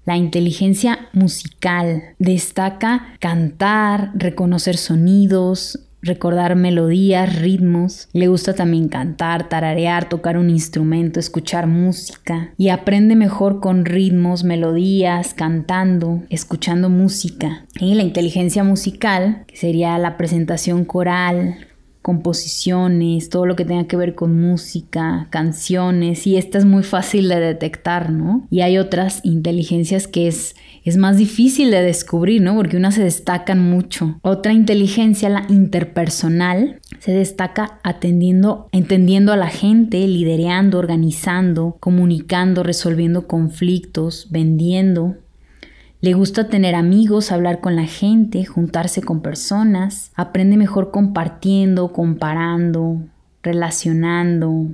La 0.04 0.16
inteligencia 0.16 1.08
musical 1.12 2.14
destaca 2.20 3.16
cantar, 3.18 4.12
reconocer 4.14 4.76
sonidos, 4.76 5.87
recordar 6.02 6.56
melodías, 6.56 7.40
ritmos. 7.40 8.08
Le 8.12 8.28
gusta 8.28 8.54
también 8.54 8.88
cantar, 8.88 9.48
tararear, 9.48 10.08
tocar 10.08 10.38
un 10.38 10.50
instrumento, 10.50 11.20
escuchar 11.20 11.66
música 11.66 12.50
y 12.56 12.68
aprende 12.68 13.16
mejor 13.16 13.60
con 13.60 13.84
ritmos, 13.84 14.44
melodías, 14.44 15.34
cantando, 15.34 16.22
escuchando 16.30 16.88
música. 16.88 17.64
Y 17.80 17.94
la 17.94 18.02
inteligencia 18.02 18.64
musical, 18.64 19.44
que 19.46 19.56
sería 19.56 19.98
la 19.98 20.16
presentación 20.16 20.84
coral, 20.84 21.67
composiciones, 22.08 23.28
todo 23.28 23.44
lo 23.44 23.54
que 23.54 23.66
tenga 23.66 23.86
que 23.86 23.98
ver 23.98 24.14
con 24.14 24.40
música, 24.40 25.26
canciones, 25.28 26.26
y 26.26 26.38
esta 26.38 26.56
es 26.56 26.64
muy 26.64 26.82
fácil 26.82 27.28
de 27.28 27.38
detectar, 27.38 28.10
¿no? 28.10 28.46
Y 28.50 28.62
hay 28.62 28.78
otras 28.78 29.20
inteligencias 29.24 30.08
que 30.08 30.26
es, 30.26 30.56
es 30.84 30.96
más 30.96 31.18
difícil 31.18 31.70
de 31.70 31.82
descubrir, 31.82 32.40
¿no? 32.40 32.54
Porque 32.56 32.78
unas 32.78 32.94
se 32.94 33.04
destacan 33.04 33.60
mucho. 33.60 34.18
Otra 34.22 34.54
inteligencia, 34.54 35.28
la 35.28 35.44
interpersonal, 35.50 36.80
se 36.98 37.12
destaca 37.12 37.78
atendiendo, 37.84 38.68
entendiendo 38.72 39.34
a 39.34 39.36
la 39.36 39.48
gente, 39.48 39.98
liderando, 40.08 40.78
organizando, 40.78 41.76
comunicando, 41.78 42.62
resolviendo 42.62 43.26
conflictos, 43.26 44.28
vendiendo, 44.30 45.18
le 46.00 46.12
gusta 46.12 46.48
tener 46.48 46.76
amigos, 46.76 47.32
hablar 47.32 47.60
con 47.60 47.74
la 47.74 47.86
gente, 47.86 48.44
juntarse 48.44 49.02
con 49.02 49.20
personas. 49.20 50.12
Aprende 50.14 50.56
mejor 50.56 50.92
compartiendo, 50.92 51.92
comparando, 51.92 53.02
relacionando, 53.42 54.70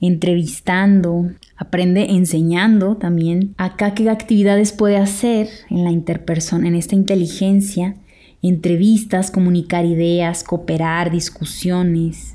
entrevistando. 0.00 1.30
Aprende 1.56 2.10
enseñando 2.10 2.96
también. 2.96 3.54
Acá 3.56 3.94
qué 3.94 4.10
actividades 4.10 4.72
puede 4.72 4.96
hacer 4.96 5.48
en 5.70 5.84
la 5.84 5.92
interpersona, 5.92 6.66
en 6.66 6.74
esta 6.74 6.96
inteligencia. 6.96 7.94
Entrevistas, 8.42 9.30
comunicar 9.30 9.84
ideas, 9.84 10.42
cooperar, 10.42 11.12
discusiones, 11.12 12.34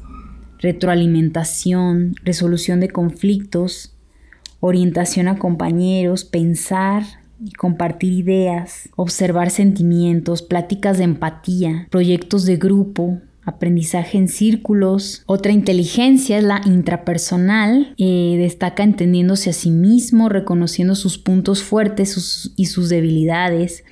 retroalimentación, 0.59 2.15
resolución 2.23 2.79
de 2.79 2.87
conflictos, 2.87 3.97
orientación 4.61 5.27
a 5.27 5.37
compañeros, 5.37 6.23
pensar, 6.23 7.03
compartir 7.57 8.13
ideas, 8.13 8.89
observar 8.95 9.49
sentimientos, 9.49 10.41
pláticas 10.41 10.97
de 10.97 11.05
empatía, 11.05 11.87
proyectos 11.89 12.45
de 12.45 12.57
grupo, 12.57 13.21
aprendizaje 13.47 14.17
en 14.17 14.27
círculos. 14.27 15.23
Otra 15.25 15.53
inteligencia 15.53 16.37
es 16.37 16.43
la 16.43 16.61
intrapersonal, 16.65 17.93
eh, 17.97 18.35
destaca 18.37 18.83
entendiéndose 18.83 19.51
a 19.51 19.53
sí 19.53 19.71
mismo, 19.71 20.27
reconociendo 20.27 20.95
sus 20.95 21.17
puntos 21.17 21.63
fuertes 21.63 22.51
y 22.57 22.65
sus 22.65 22.89
debilidades, 22.89 23.85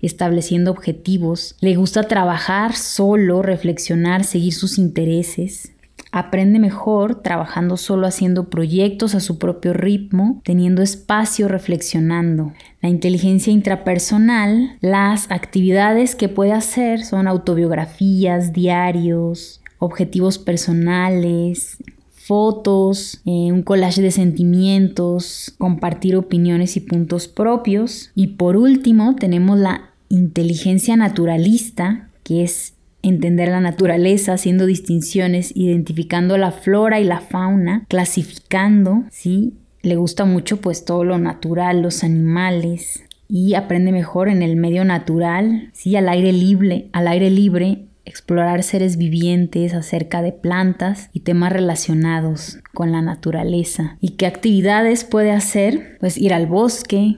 estableciendo 0.00 0.70
objetivos. 0.70 1.56
Le 1.60 1.76
gusta 1.76 2.04
trabajar 2.04 2.74
solo, 2.74 3.42
reflexionar, 3.42 4.24
seguir 4.24 4.54
sus 4.54 4.78
intereses. 4.78 5.72
Aprende 6.12 6.58
mejor 6.58 7.22
trabajando 7.22 7.78
solo 7.78 8.06
haciendo 8.06 8.50
proyectos 8.50 9.14
a 9.14 9.20
su 9.20 9.38
propio 9.38 9.72
ritmo, 9.72 10.42
teniendo 10.44 10.82
espacio 10.82 11.48
reflexionando. 11.48 12.52
La 12.82 12.90
inteligencia 12.90 13.50
intrapersonal, 13.50 14.76
las 14.82 15.30
actividades 15.30 16.14
que 16.14 16.28
puede 16.28 16.52
hacer 16.52 17.02
son 17.02 17.26
autobiografías, 17.26 18.52
diarios, 18.52 19.62
objetivos 19.78 20.38
personales, 20.38 21.78
fotos, 22.10 23.20
eh, 23.24 23.50
un 23.50 23.62
collage 23.62 24.02
de 24.02 24.10
sentimientos, 24.10 25.54
compartir 25.56 26.16
opiniones 26.16 26.76
y 26.76 26.80
puntos 26.80 27.26
propios. 27.26 28.10
Y 28.14 28.28
por 28.28 28.56
último 28.56 29.16
tenemos 29.16 29.58
la 29.58 29.90
inteligencia 30.10 30.94
naturalista, 30.94 32.10
que 32.22 32.44
es 32.44 32.74
entender 33.02 33.48
la 33.48 33.60
naturaleza, 33.60 34.34
haciendo 34.34 34.66
distinciones, 34.66 35.52
identificando 35.54 36.38
la 36.38 36.52
flora 36.52 37.00
y 37.00 37.04
la 37.04 37.20
fauna, 37.20 37.84
clasificando, 37.88 39.04
¿sí? 39.10 39.54
Le 39.82 39.96
gusta 39.96 40.24
mucho 40.24 40.58
pues 40.58 40.84
todo 40.84 41.04
lo 41.04 41.18
natural, 41.18 41.82
los 41.82 42.04
animales 42.04 43.04
y 43.28 43.54
aprende 43.54 43.92
mejor 43.92 44.28
en 44.28 44.42
el 44.42 44.56
medio 44.56 44.84
natural, 44.84 45.70
¿sí? 45.72 45.96
Al 45.96 46.08
aire 46.08 46.32
libre, 46.32 46.88
al 46.92 47.08
aire 47.08 47.30
libre 47.30 47.86
explorar 48.04 48.62
seres 48.62 48.96
vivientes 48.96 49.74
acerca 49.74 50.22
de 50.22 50.32
plantas 50.32 51.08
y 51.12 51.20
temas 51.20 51.52
relacionados 51.52 52.58
con 52.74 52.92
la 52.92 53.02
naturaleza. 53.02 53.96
¿Y 54.00 54.10
qué 54.10 54.26
actividades 54.26 55.04
puede 55.04 55.30
hacer? 55.30 55.96
Pues 56.00 56.18
ir 56.18 56.34
al 56.34 56.46
bosque, 56.46 57.16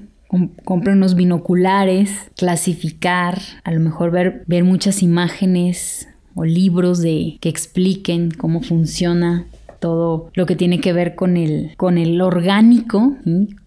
comprar 0.64 0.96
unos 0.96 1.14
binoculares, 1.14 2.10
clasificar, 2.36 3.40
a 3.64 3.72
lo 3.72 3.80
mejor 3.80 4.10
ver, 4.10 4.44
ver 4.46 4.64
muchas 4.64 5.02
imágenes 5.02 6.08
o 6.34 6.44
libros 6.44 7.00
de, 7.00 7.38
que 7.40 7.48
expliquen 7.48 8.30
cómo 8.30 8.60
funciona 8.60 9.46
todo 9.80 10.30
lo 10.34 10.46
que 10.46 10.56
tiene 10.56 10.80
que 10.80 10.92
ver 10.92 11.14
con 11.14 11.36
el, 11.36 11.74
con 11.76 11.98
el 11.98 12.20
orgánico, 12.20 13.16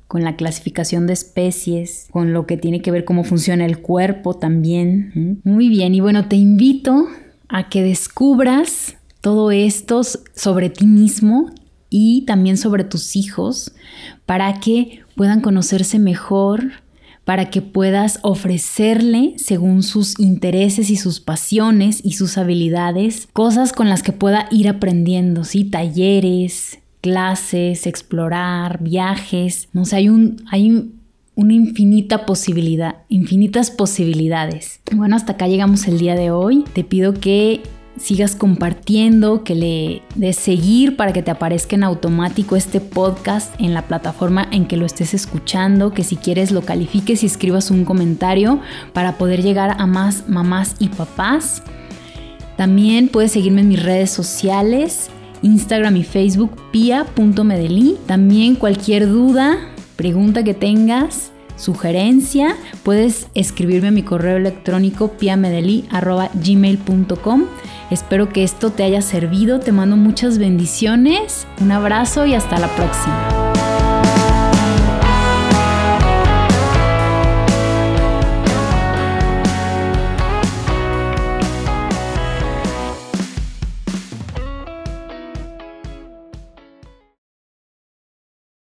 con 0.08 0.23
la 0.23 0.36
clasificación 0.36 1.06
de 1.06 1.13
especies, 1.13 2.08
con 2.12 2.34
lo 2.34 2.45
que 2.45 2.58
tiene 2.58 2.82
que 2.82 2.91
ver 2.91 3.06
cómo 3.06 3.23
funciona 3.23 3.65
el 3.65 3.80
cuerpo 3.80 4.34
también. 4.34 5.39
Muy 5.43 5.69
bien, 5.69 5.93
y 5.93 5.99
bueno, 5.99 6.27
te 6.27 6.36
invito 6.36 7.08
a 7.49 7.69
que 7.69 7.84
descubras 7.84 8.97
todo 9.21 9.51
esto 9.51 10.01
sobre 10.03 10.69
ti 10.69 10.86
mismo 10.86 11.51
y 11.89 12.23
también 12.26 12.58
sobre 12.58 12.84
tus 12.84 13.15
hijos 13.15 13.71
para 14.26 14.60
que 14.60 15.02
puedan 15.15 15.41
conocerse 15.41 16.00
mejor, 16.00 16.71
para 17.23 17.50
que 17.50 17.62
puedas 17.62 18.19
ofrecerle, 18.21 19.34
según 19.38 19.84
sus 19.84 20.19
intereses 20.19 20.89
y 20.89 20.95
sus 20.95 21.19
pasiones 21.19 22.00
y 22.04 22.13
sus 22.13 22.38
habilidades, 22.38 23.28
cosas 23.34 23.73
con 23.73 23.89
las 23.89 24.02
que 24.02 24.13
pueda 24.13 24.47
ir 24.52 24.69
aprendiendo, 24.69 25.43
¿sí? 25.43 25.65
Talleres, 25.65 26.80
clases, 27.02 27.86
explorar, 27.86 28.82
viajes. 28.82 29.69
No 29.73 29.86
sé, 29.86 29.97
hay 29.97 30.10
un, 30.10 30.43
hay 30.50 30.91
una 31.36 31.54
infinita 31.54 32.26
posibilidad, 32.26 32.97
infinitas 33.10 33.71
posibilidades. 33.71 34.80
Bueno, 34.93 35.15
hasta 35.15 35.34
acá 35.34 35.47
llegamos 35.47 35.88
el 35.88 36.00
día 36.00 36.15
de 36.15 36.32
hoy. 36.32 36.63
Te 36.73 36.84
pido 36.84 37.13
que 37.13 37.62
sigas 37.97 38.36
compartiendo, 38.36 39.43
que 39.43 39.55
le 39.55 40.01
des 40.15 40.36
seguir 40.36 40.95
para 40.95 41.13
que 41.13 41.23
te 41.23 41.31
aparezca 41.31 41.75
en 41.75 41.83
automático 41.83 42.55
este 42.55 42.79
podcast 42.79 43.53
en 43.60 43.73
la 43.73 43.88
plataforma 43.88 44.47
en 44.51 44.67
que 44.67 44.77
lo 44.77 44.86
estés 44.86 45.13
escuchando, 45.13 45.93
que 45.93 46.03
si 46.03 46.15
quieres 46.15 46.51
lo 46.51 46.62
califiques 46.62 47.23
y 47.23 47.25
escribas 47.25 47.71
un 47.71 47.86
comentario 47.86 48.60
para 48.93 49.17
poder 49.17 49.41
llegar 49.41 49.75
a 49.79 49.86
más 49.88 50.27
mamás 50.27 50.75
y 50.79 50.89
papás. 50.89 51.63
También 52.55 53.07
puedes 53.07 53.31
seguirme 53.31 53.62
en 53.62 53.69
mis 53.69 53.83
redes 53.83 54.10
sociales, 54.10 55.10
Instagram 55.41 55.97
y 55.97 56.03
Facebook, 56.03 56.51
pia.medellín. 56.71 57.97
También 58.07 58.55
cualquier 58.55 59.07
duda, 59.07 59.57
pregunta 59.95 60.43
que 60.43 60.53
tengas, 60.53 61.31
sugerencia, 61.58 62.56
puedes 62.84 63.28
escribirme 63.34 63.89
a 63.89 63.91
mi 63.91 64.04
correo 64.04 64.38
electrónico 64.38 65.10
piamedeli.gmail.com. 65.10 67.46
Espero 67.91 68.30
que 68.30 68.43
esto 68.43 68.72
te 68.72 68.84
haya 68.84 69.02
servido, 69.02 69.60
te 69.60 69.72
mando 69.72 69.98
muchas 69.98 70.38
bendiciones, 70.38 71.48
un 71.62 71.72
abrazo 71.72 72.26
y 72.26 72.34
hasta 72.34 72.60
la 72.60 72.67
próxima. 72.70 73.46